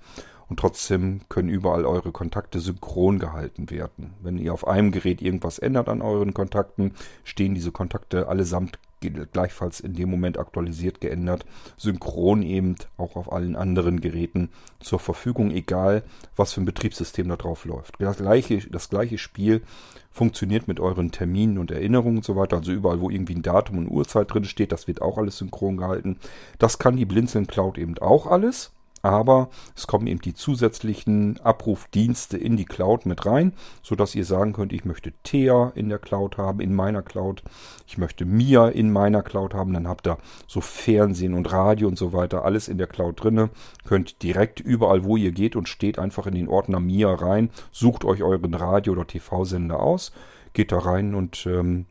und 0.53 0.61
trotzdem 0.61 1.23
können 1.31 1.49
überall 1.49 1.87
eure 1.87 2.13
Kontakte 2.13 2.61
synchron 2.61 3.19
gehalten 3.19 3.71
werden. 3.71 4.13
Wenn 4.21 4.37
ihr 4.37 4.53
auf 4.53 4.69
einem 4.69 4.93
Gerät 4.93 5.23
irgendwas 5.23 5.59
ändert 5.59 5.89
an 5.89 6.03
euren 6.03 6.35
Kontakten, 6.35 6.93
stehen 7.25 7.55
diese 7.55 7.73
Kontakte 7.73 8.29
allesamt 8.29 8.79
gleichfalls 9.01 9.81
in 9.81 9.95
dem 9.95 10.11
Moment 10.11 10.37
aktualisiert, 10.37 11.01
geändert, 11.01 11.47
synchron 11.79 12.43
eben 12.43 12.75
auch 12.99 13.17
auf 13.17 13.33
allen 13.33 13.57
anderen 13.57 14.03
Geräten 14.03 14.51
zur 14.79 14.99
Verfügung, 14.99 15.53
egal 15.53 16.03
was 16.37 16.53
für 16.53 16.61
ein 16.61 16.67
Betriebssystem 16.67 17.27
da 17.31 17.37
drauf 17.37 17.65
läuft. 17.65 17.95
Das 17.99 18.19
gleiche, 18.19 18.59
das 18.69 18.91
gleiche 18.91 19.17
Spiel 19.17 19.63
funktioniert 20.11 20.69
mit 20.69 20.81
euren 20.81 21.13
Terminen 21.13 21.57
und 21.57 21.71
Erinnerungen 21.71 22.19
und 22.19 22.27
so 22.27 22.37
weiter. 22.37 22.59
Also 22.59 22.73
überall, 22.73 23.01
wo 23.01 23.09
irgendwie 23.09 23.37
ein 23.37 23.43
Datum 23.43 23.79
und 23.79 23.89
Uhrzeit 23.89 24.31
drin 24.31 24.45
steht, 24.45 24.71
das 24.71 24.87
wird 24.87 25.01
auch 25.01 25.17
alles 25.17 25.39
synchron 25.39 25.79
gehalten. 25.79 26.19
Das 26.59 26.79
kann 26.79 26.99
die 26.99 27.07
Blinzeln 27.07 27.47
Cloud 27.47 27.79
eben 27.79 27.97
auch 27.97 28.27
alles 28.27 28.71
aber 29.03 29.51
es 29.77 29.89
kommen 29.89 30.07
eben 30.07 30.21
die 30.21 30.35
zusätzlichen 30.35 31.41
Abrufdienste 31.41 32.39
in 32.39 32.57
die 32.57 32.65
Cloud 32.65 33.05
mit 33.05 33.27
rein, 33.27 33.53
so 33.83 33.97
dass 33.97 34.15
ihr 34.15 34.25
sagen 34.25 34.53
könnt, 34.53 34.73
ich 34.73 34.85
möchte 34.85 35.13
Thea 35.25 35.73
in 35.75 35.89
der 35.89 35.99
Cloud 35.99 36.39
haben, 36.39 36.61
in 36.61 36.73
meiner 36.73 37.03
Cloud, 37.03 37.43
ich 37.87 37.99
möchte 37.99 38.25
Mia 38.25 38.69
in 38.69 38.93
meiner 38.93 39.23
Cloud 39.23 39.55
haben, 39.55 39.73
dann 39.73 39.89
habt 39.89 40.07
ihr 40.07 40.19
so 40.47 40.61
Fernsehen 40.61 41.35
und 41.35 41.51
Radio 41.53 41.89
und 41.89 41.99
so 41.99 42.13
weiter, 42.13 42.45
alles 42.45 42.69
in 42.69 42.79
der 42.79 42.87
Cloud 42.87 43.23
drinne, 43.23 43.51
könnt 43.85 44.23
direkt 44.23 44.61
überall, 44.61 45.05
wo 45.05 45.17
ihr 45.17 45.33
geht 45.33 45.57
und 45.57 45.69
steht 45.69 45.99
einfach 45.99 46.27
in 46.27 46.35
den 46.35 46.49
Ordner 46.49 46.79
Mia 46.79 47.13
rein, 47.13 47.51
sucht 47.73 48.05
euch 48.05 48.23
euren 48.23 48.55
Radio- 48.55 48.93
oder 48.93 49.07
TV-Sender 49.07 49.81
aus, 49.81 50.13
geht 50.53 50.71
da 50.71 50.79
rein 50.79 51.17
und 51.17 51.45
ähm, 51.47 51.87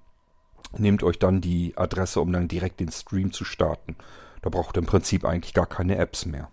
nehmt 0.77 1.03
euch 1.03 1.19
dann 1.19 1.41
die 1.41 1.73
Adresse, 1.75 2.21
um 2.21 2.31
dann 2.31 2.47
direkt 2.47 2.79
den 2.79 2.91
Stream 2.91 3.33
zu 3.33 3.43
starten. 3.43 3.97
Da 4.41 4.49
braucht 4.49 4.77
ihr 4.77 4.79
im 4.79 4.85
Prinzip 4.85 5.25
eigentlich 5.25 5.53
gar 5.53 5.67
keine 5.67 5.97
Apps 5.97 6.25
mehr. 6.25 6.49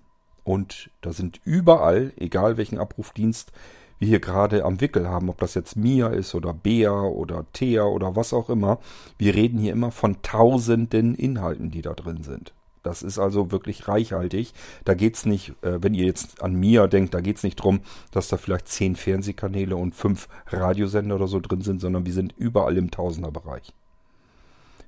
Und 0.48 0.88
da 1.02 1.12
sind 1.12 1.42
überall, 1.44 2.14
egal 2.16 2.56
welchen 2.56 2.78
Abrufdienst 2.78 3.52
wir 3.98 4.08
hier 4.08 4.18
gerade 4.18 4.64
am 4.64 4.80
Wickel 4.80 5.06
haben, 5.06 5.28
ob 5.28 5.36
das 5.40 5.52
jetzt 5.52 5.76
Mia 5.76 6.06
ist 6.06 6.34
oder 6.34 6.54
Bea 6.54 7.02
oder 7.02 7.44
Thea 7.52 7.84
oder 7.84 8.16
was 8.16 8.32
auch 8.32 8.48
immer, 8.48 8.78
wir 9.18 9.34
reden 9.34 9.58
hier 9.58 9.72
immer 9.72 9.90
von 9.90 10.22
tausenden 10.22 11.14
Inhalten, 11.14 11.70
die 11.70 11.82
da 11.82 11.92
drin 11.92 12.22
sind. 12.22 12.54
Das 12.82 13.02
ist 13.02 13.18
also 13.18 13.50
wirklich 13.52 13.88
reichhaltig. 13.88 14.54
Da 14.86 14.94
geht 14.94 15.16
es 15.16 15.26
nicht, 15.26 15.50
äh, 15.60 15.82
wenn 15.82 15.92
ihr 15.92 16.06
jetzt 16.06 16.42
an 16.42 16.54
Mia 16.54 16.86
denkt, 16.86 17.12
da 17.12 17.20
geht 17.20 17.36
es 17.36 17.42
nicht 17.42 17.56
drum, 17.56 17.80
dass 18.10 18.28
da 18.28 18.38
vielleicht 18.38 18.68
zehn 18.68 18.96
Fernsehkanäle 18.96 19.76
und 19.76 19.94
fünf 19.94 20.28
Radiosender 20.46 21.16
oder 21.16 21.28
so 21.28 21.40
drin 21.40 21.60
sind, 21.60 21.82
sondern 21.82 22.06
wir 22.06 22.14
sind 22.14 22.32
überall 22.38 22.78
im 22.78 22.90
Tausenderbereich. 22.90 23.74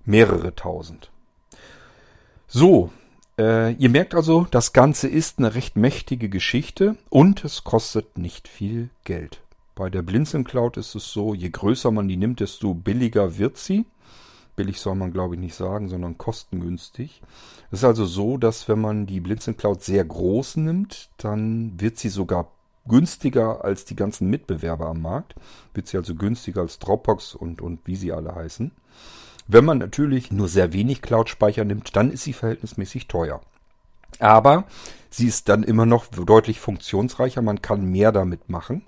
Mehrere 0.07 0.55
tausend. 0.55 1.11
So, 2.49 2.91
äh, 3.41 3.73
ihr 3.73 3.89
merkt 3.89 4.15
also, 4.15 4.47
das 4.51 4.75
Ganze 4.75 5.09
ist 5.09 5.39
eine 5.39 5.55
recht 5.55 5.75
mächtige 5.75 6.29
Geschichte 6.29 6.97
und 7.09 7.43
es 7.43 7.65
kostet 7.65 8.19
nicht 8.19 8.49
viel 8.49 8.91
Geld. 9.05 9.41
Bei 9.75 9.89
der 9.89 10.03
Blinzeln 10.03 10.45
Cloud 10.45 10.77
ist 10.77 10.95
es 10.95 11.11
so, 11.11 11.33
je 11.33 11.49
größer 11.49 11.91
man 11.91 12.07
die 12.07 12.19
nimmt, 12.19 12.41
desto 12.41 12.75
billiger 12.75 13.39
wird 13.39 13.57
sie. 13.57 13.87
Billig 14.57 14.79
soll 14.79 14.95
man 14.95 15.11
glaube 15.11 15.37
ich 15.37 15.41
nicht 15.41 15.55
sagen, 15.55 15.89
sondern 15.89 16.19
kostengünstig. 16.19 17.23
Es 17.71 17.79
ist 17.79 17.85
also 17.85 18.05
so, 18.05 18.37
dass 18.37 18.69
wenn 18.69 18.81
man 18.81 19.07
die 19.07 19.21
Blinzeln 19.21 19.57
Cloud 19.57 19.83
sehr 19.83 20.05
groß 20.05 20.57
nimmt, 20.57 21.09
dann 21.17 21.81
wird 21.81 21.97
sie 21.97 22.11
sogar 22.11 22.53
günstiger 22.87 23.65
als 23.65 23.87
die 23.87 23.97
ganzen 23.97 24.29
Mitbewerber 24.29 24.87
am 24.87 25.01
Markt. 25.01 25.35
Wird 25.73 25.87
sie 25.87 25.97
also 25.97 26.15
günstiger 26.15 26.61
als 26.61 26.79
Dropbox 26.79 27.35
und, 27.35 27.63
und 27.63 27.81
wie 27.87 27.97
sie 27.97 28.13
alle 28.13 28.35
heißen. 28.35 28.73
Wenn 29.53 29.65
man 29.65 29.79
natürlich 29.79 30.31
nur 30.31 30.47
sehr 30.47 30.73
wenig 30.73 31.03
Cloud-Speicher 31.03 31.65
nimmt, 31.65 31.97
dann 31.97 32.13
ist 32.13 32.23
sie 32.23 32.33
verhältnismäßig 32.33 33.09
teuer. 33.09 33.41
Aber 34.21 34.63
sie 35.11 35.27
ist 35.27 35.49
dann 35.49 35.65
immer 35.65 35.87
noch 35.87 36.07
deutlich 36.07 36.61
funktionsreicher. 36.61 37.43
Man 37.43 37.61
kann 37.61 37.85
mehr 37.85 38.13
damit 38.13 38.49
machen. 38.49 38.83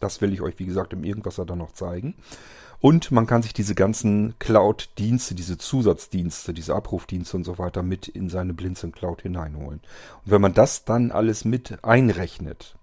Das 0.00 0.22
will 0.22 0.32
ich 0.32 0.40
euch, 0.40 0.58
wie 0.58 0.64
gesagt, 0.64 0.94
im 0.94 1.04
Irgendwasser 1.04 1.44
dann 1.44 1.58
noch 1.58 1.72
zeigen. 1.72 2.14
Und 2.80 3.10
man 3.10 3.26
kann 3.26 3.42
sich 3.42 3.52
diese 3.52 3.74
ganzen 3.74 4.38
Cloud-Dienste, 4.38 5.34
diese 5.34 5.58
Zusatzdienste, 5.58 6.54
diese 6.54 6.74
Abrufdienste 6.74 7.36
und 7.36 7.44
so 7.44 7.58
weiter 7.58 7.82
mit 7.82 8.08
in 8.08 8.30
seine 8.30 8.54
Blinzeln 8.54 8.92
Cloud 8.92 9.20
hineinholen. 9.20 9.80
Und 10.24 10.30
wenn 10.30 10.40
man 10.40 10.54
das 10.54 10.86
dann 10.86 11.10
alles 11.10 11.44
mit 11.44 11.84
einrechnet, 11.84 12.74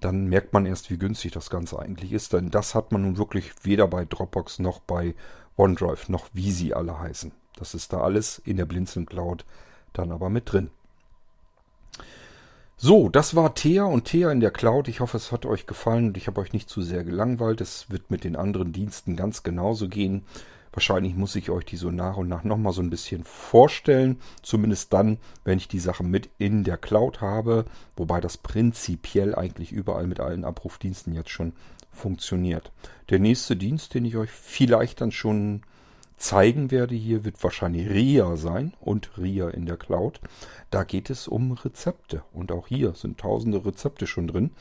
dann 0.00 0.26
merkt 0.26 0.54
man 0.54 0.64
erst, 0.64 0.90
wie 0.90 0.98
günstig 0.98 1.32
das 1.32 1.50
Ganze 1.50 1.78
eigentlich 1.78 2.14
ist. 2.14 2.32
Denn 2.32 2.48
das 2.48 2.74
hat 2.74 2.92
man 2.92 3.02
nun 3.02 3.18
wirklich 3.18 3.52
weder 3.62 3.86
bei 3.88 4.06
Dropbox 4.06 4.58
noch 4.58 4.80
bei 4.80 5.14
OneDrive, 5.56 6.08
noch 6.08 6.28
wie 6.32 6.50
sie 6.50 6.74
alle 6.74 6.98
heißen. 6.98 7.32
Das 7.56 7.74
ist 7.74 7.92
da 7.92 8.00
alles 8.00 8.40
in 8.44 8.56
der 8.56 8.66
Blinzeln 8.66 9.06
Cloud 9.06 9.44
dann 9.92 10.10
aber 10.10 10.30
mit 10.30 10.50
drin. 10.50 10.70
So, 12.76 13.08
das 13.08 13.36
war 13.36 13.54
Thea 13.54 13.84
und 13.84 14.06
Thea 14.06 14.32
in 14.32 14.40
der 14.40 14.50
Cloud. 14.50 14.88
Ich 14.88 15.00
hoffe, 15.00 15.16
es 15.16 15.30
hat 15.30 15.46
euch 15.46 15.66
gefallen 15.66 16.08
und 16.08 16.16
ich 16.16 16.26
habe 16.26 16.40
euch 16.40 16.52
nicht 16.52 16.68
zu 16.68 16.82
sehr 16.82 17.04
gelangweilt. 17.04 17.60
Es 17.60 17.90
wird 17.90 18.10
mit 18.10 18.24
den 18.24 18.34
anderen 18.34 18.72
Diensten 18.72 19.14
ganz 19.14 19.44
genauso 19.44 19.88
gehen. 19.88 20.24
Wahrscheinlich 20.72 21.14
muss 21.14 21.36
ich 21.36 21.50
euch 21.50 21.64
die 21.64 21.76
so 21.76 21.90
nach 21.90 22.16
und 22.16 22.28
nach 22.28 22.44
nochmal 22.44 22.72
so 22.72 22.82
ein 22.82 22.90
bisschen 22.90 23.24
vorstellen. 23.24 24.20
Zumindest 24.42 24.92
dann, 24.92 25.18
wenn 25.44 25.58
ich 25.58 25.68
die 25.68 25.78
Sachen 25.78 26.10
mit 26.10 26.30
in 26.38 26.64
der 26.64 26.78
Cloud 26.78 27.20
habe. 27.20 27.66
Wobei 27.94 28.20
das 28.20 28.36
prinzipiell 28.38 29.34
eigentlich 29.34 29.70
überall 29.70 30.08
mit 30.08 30.18
allen 30.18 30.44
Abrufdiensten 30.44 31.14
jetzt 31.14 31.30
schon 31.30 31.52
funktioniert. 31.92 32.72
Der 33.10 33.18
nächste 33.18 33.56
Dienst, 33.56 33.94
den 33.94 34.04
ich 34.04 34.16
euch 34.16 34.30
vielleicht 34.30 35.00
dann 35.00 35.12
schon 35.12 35.62
zeigen 36.16 36.70
werde 36.70 36.94
hier, 36.94 37.24
wird 37.24 37.42
wahrscheinlich 37.42 37.88
RIA 37.90 38.36
sein 38.36 38.74
und 38.80 39.16
RIA 39.18 39.50
in 39.50 39.66
der 39.66 39.76
Cloud. 39.76 40.20
Da 40.70 40.84
geht 40.84 41.10
es 41.10 41.28
um 41.28 41.52
Rezepte 41.52 42.22
und 42.32 42.52
auch 42.52 42.68
hier 42.68 42.94
sind 42.94 43.18
tausende 43.18 43.64
Rezepte 43.64 44.06
schon 44.06 44.28
drin. 44.28 44.52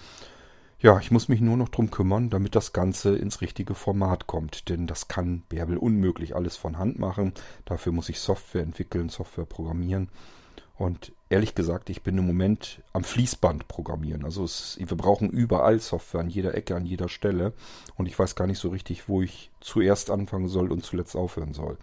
Ja, 0.80 0.98
ich 1.00 1.12
muss 1.12 1.28
mich 1.28 1.42
nur 1.42 1.58
noch 1.58 1.70
drum 1.70 1.92
kümmern, 1.92 2.32
damit 2.32 2.56
das 2.56 2.74
Ganze 2.74 3.16
ins 3.16 3.42
richtige 3.42 3.76
Format 3.76 4.26
kommt, 4.26 4.68
denn 4.68 4.88
das 4.88 5.08
kann 5.08 5.44
Bärbel 5.48 5.78
unmöglich 5.78 6.36
alles 6.36 6.58
von 6.58 6.80
Hand 6.80 6.98
machen. 6.98 7.34
Dafür 7.66 7.92
muss 7.92 8.10
ich 8.10 8.20
Software 8.20 8.64
entwickeln, 8.64 9.10
Software 9.10 9.46
programmieren. 9.46 10.10
Und 10.82 11.12
ehrlich 11.30 11.54
gesagt, 11.54 11.92
ich 11.92 12.02
bin 12.02 12.18
im 12.18 12.26
Moment 12.26 12.82
am 12.92 13.04
Fließband 13.04 13.68
programmieren. 13.68 14.26
Also 14.26 14.44
es, 14.44 14.80
wir 14.80 14.98
brauchen 14.98 15.30
überall 15.30 15.80
Software, 15.80 16.22
an 16.22 16.30
jeder 16.32 16.56
Ecke, 16.56 16.76
an 16.76 16.88
jeder 16.88 17.08
Stelle. 17.08 17.54
Und 17.98 18.08
ich 18.08 18.18
weiß 18.18 18.34
gar 18.34 18.48
nicht 18.48 18.58
so 18.58 18.70
richtig, 18.70 19.08
wo 19.08 19.22
ich 19.22 19.52
zuerst 19.60 20.10
anfangen 20.10 20.48
soll 20.48 20.72
und 20.72 20.84
zuletzt 20.84 21.16
aufhören 21.16 21.54
soll. 21.54 21.78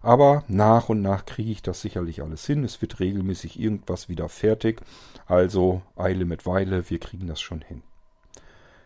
Aber 0.00 0.42
nach 0.48 0.88
und 0.88 1.02
nach 1.02 1.24
kriege 1.24 1.52
ich 1.52 1.62
das 1.62 1.82
sicherlich 1.82 2.20
alles 2.20 2.44
hin. 2.44 2.64
Es 2.64 2.82
wird 2.82 2.98
regelmäßig 2.98 3.60
irgendwas 3.60 4.08
wieder 4.08 4.28
fertig. 4.28 4.80
Also 5.26 5.82
Eile 5.94 6.24
mit 6.24 6.44
Weile, 6.44 6.90
wir 6.90 6.98
kriegen 6.98 7.28
das 7.28 7.40
schon 7.40 7.60
hin. 7.60 7.82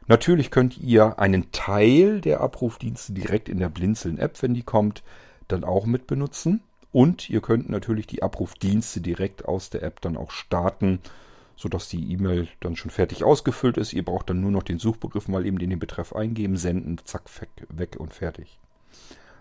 Natürlich 0.06 0.50
könnt 0.50 0.76
ihr 0.76 1.18
einen 1.18 1.50
Teil 1.52 2.20
der 2.20 2.42
Abrufdienste 2.42 3.14
direkt 3.14 3.48
in 3.48 3.56
der 3.56 3.70
Blinzeln-App, 3.70 4.42
wenn 4.42 4.52
die 4.52 4.64
kommt, 4.64 5.02
dann 5.48 5.64
auch 5.64 5.86
mit 5.86 6.06
benutzen. 6.06 6.60
Und 6.96 7.28
ihr 7.28 7.42
könnt 7.42 7.68
natürlich 7.68 8.06
die 8.06 8.22
Abrufdienste 8.22 9.02
direkt 9.02 9.44
aus 9.44 9.68
der 9.68 9.82
App 9.82 10.00
dann 10.00 10.16
auch 10.16 10.30
starten, 10.30 11.00
sodass 11.54 11.90
die 11.90 12.10
E-Mail 12.10 12.48
dann 12.60 12.74
schon 12.74 12.90
fertig 12.90 13.22
ausgefüllt 13.22 13.76
ist. 13.76 13.92
Ihr 13.92 14.02
braucht 14.02 14.30
dann 14.30 14.40
nur 14.40 14.50
noch 14.50 14.62
den 14.62 14.78
Suchbegriff 14.78 15.28
mal 15.28 15.44
eben 15.44 15.60
in 15.60 15.68
den 15.68 15.78
Betreff 15.78 16.14
eingeben, 16.14 16.56
senden, 16.56 16.98
zack, 17.04 17.24
weg 17.68 17.96
und 17.98 18.14
fertig. 18.14 18.58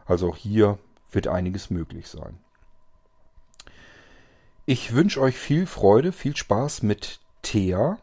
Also 0.06 0.28
auch 0.28 0.36
hier 0.36 0.80
wird 1.12 1.30
einiges 1.30 1.70
möglich 1.70 2.10
sein. 2.10 2.38
Ich 4.66 4.94
wünsche 4.94 5.22
euch 5.22 5.38
viel 5.38 5.66
Freude, 5.66 6.12
viel 6.12 6.36
Spaß 6.36 6.84
mit 6.84 7.22
Thea. 7.42 8.00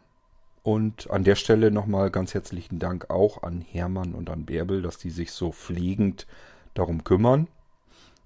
Und 0.62 1.10
an 1.10 1.24
der 1.24 1.36
Stelle 1.36 1.70
nochmal 1.70 2.10
ganz 2.10 2.32
herzlichen 2.32 2.78
Dank 2.78 3.10
auch 3.10 3.42
an 3.42 3.60
Hermann 3.60 4.14
und 4.14 4.30
an 4.30 4.46
Bärbel, 4.46 4.80
dass 4.80 4.96
die 4.96 5.10
sich 5.10 5.30
so 5.30 5.52
pflegend 5.52 6.26
darum 6.72 7.04
kümmern. 7.04 7.48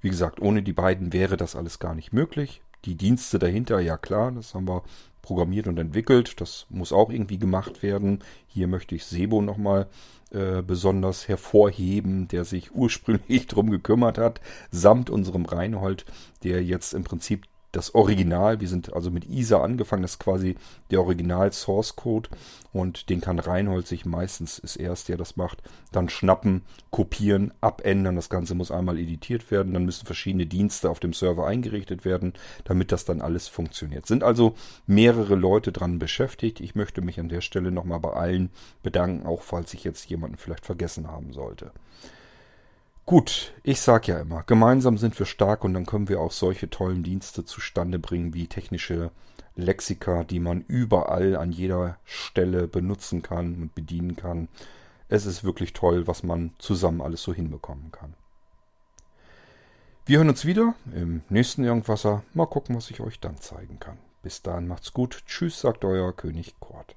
Wie 0.06 0.10
gesagt, 0.10 0.40
ohne 0.40 0.62
die 0.62 0.72
beiden 0.72 1.12
wäre 1.12 1.36
das 1.36 1.56
alles 1.56 1.80
gar 1.80 1.92
nicht 1.92 2.12
möglich. 2.12 2.62
Die 2.84 2.94
Dienste 2.94 3.40
dahinter, 3.40 3.80
ja 3.80 3.96
klar, 3.96 4.30
das 4.30 4.54
haben 4.54 4.68
wir 4.68 4.84
programmiert 5.20 5.66
und 5.66 5.80
entwickelt. 5.80 6.40
Das 6.40 6.64
muss 6.68 6.92
auch 6.92 7.10
irgendwie 7.10 7.40
gemacht 7.40 7.82
werden. 7.82 8.20
Hier 8.46 8.68
möchte 8.68 8.94
ich 8.94 9.04
Sebo 9.04 9.42
nochmal 9.42 9.88
äh, 10.30 10.62
besonders 10.62 11.26
hervorheben, 11.26 12.28
der 12.28 12.44
sich 12.44 12.72
ursprünglich 12.76 13.48
drum 13.48 13.68
gekümmert 13.68 14.16
hat, 14.16 14.40
samt 14.70 15.10
unserem 15.10 15.44
Reinhold, 15.44 16.04
der 16.44 16.62
jetzt 16.62 16.94
im 16.94 17.02
Prinzip 17.02 17.46
das 17.76 17.94
Original. 17.94 18.60
Wir 18.60 18.68
sind 18.68 18.92
also 18.94 19.10
mit 19.10 19.28
ISA 19.28 19.60
angefangen. 19.62 20.02
Das 20.02 20.12
ist 20.12 20.18
quasi 20.18 20.56
der 20.90 21.00
Original 21.00 21.52
Source 21.52 21.94
Code. 21.94 22.30
Und 22.72 23.10
den 23.10 23.20
kann 23.20 23.38
Reinhold 23.38 23.86
sich 23.86 24.04
meistens, 24.04 24.58
ist 24.58 24.76
er 24.76 24.92
es, 24.92 25.04
der 25.04 25.16
das 25.16 25.36
macht, 25.36 25.62
dann 25.92 26.08
schnappen, 26.08 26.62
kopieren, 26.90 27.52
abändern. 27.60 28.16
Das 28.16 28.28
Ganze 28.28 28.54
muss 28.54 28.70
einmal 28.70 28.98
editiert 28.98 29.50
werden. 29.50 29.74
Dann 29.74 29.84
müssen 29.84 30.06
verschiedene 30.06 30.46
Dienste 30.46 30.90
auf 30.90 31.00
dem 31.00 31.12
Server 31.12 31.46
eingerichtet 31.46 32.04
werden, 32.04 32.32
damit 32.64 32.92
das 32.92 33.04
dann 33.04 33.20
alles 33.20 33.48
funktioniert. 33.48 34.06
Sind 34.06 34.24
also 34.24 34.54
mehrere 34.86 35.34
Leute 35.34 35.72
dran 35.72 35.98
beschäftigt. 35.98 36.60
Ich 36.60 36.74
möchte 36.74 37.02
mich 37.02 37.20
an 37.20 37.28
der 37.28 37.40
Stelle 37.40 37.70
nochmal 37.70 38.00
bei 38.00 38.12
allen 38.12 38.50
bedanken, 38.82 39.26
auch 39.26 39.42
falls 39.42 39.74
ich 39.74 39.84
jetzt 39.84 40.08
jemanden 40.08 40.38
vielleicht 40.38 40.64
vergessen 40.64 41.08
haben 41.08 41.32
sollte. 41.32 41.72
Gut, 43.06 43.54
ich 43.62 43.80
sag 43.80 44.08
ja 44.08 44.18
immer, 44.18 44.42
gemeinsam 44.42 44.98
sind 44.98 45.16
wir 45.16 45.26
stark 45.26 45.62
und 45.62 45.74
dann 45.74 45.86
können 45.86 46.08
wir 46.08 46.20
auch 46.20 46.32
solche 46.32 46.68
tollen 46.68 47.04
Dienste 47.04 47.44
zustande 47.44 48.00
bringen 48.00 48.34
wie 48.34 48.48
technische 48.48 49.12
Lexika, 49.54 50.24
die 50.24 50.40
man 50.40 50.64
überall 50.66 51.36
an 51.36 51.52
jeder 51.52 51.98
Stelle 52.04 52.66
benutzen 52.66 53.22
kann 53.22 53.54
und 53.54 53.74
bedienen 53.76 54.16
kann. 54.16 54.48
Es 55.08 55.24
ist 55.24 55.44
wirklich 55.44 55.72
toll, 55.72 56.08
was 56.08 56.24
man 56.24 56.50
zusammen 56.58 57.00
alles 57.00 57.22
so 57.22 57.32
hinbekommen 57.32 57.92
kann. 57.92 58.14
Wir 60.04 60.18
hören 60.18 60.28
uns 60.28 60.44
wieder 60.44 60.74
im 60.92 61.22
nächsten 61.28 61.62
Irgendwasser. 61.62 62.24
Mal 62.34 62.46
gucken, 62.46 62.74
was 62.74 62.90
ich 62.90 62.98
euch 62.98 63.20
dann 63.20 63.40
zeigen 63.40 63.78
kann. 63.78 63.98
Bis 64.24 64.42
dahin 64.42 64.66
macht's 64.66 64.92
gut. 64.92 65.22
Tschüss, 65.26 65.60
sagt 65.60 65.84
euer 65.84 66.12
König 66.12 66.58
Kort. 66.58 66.96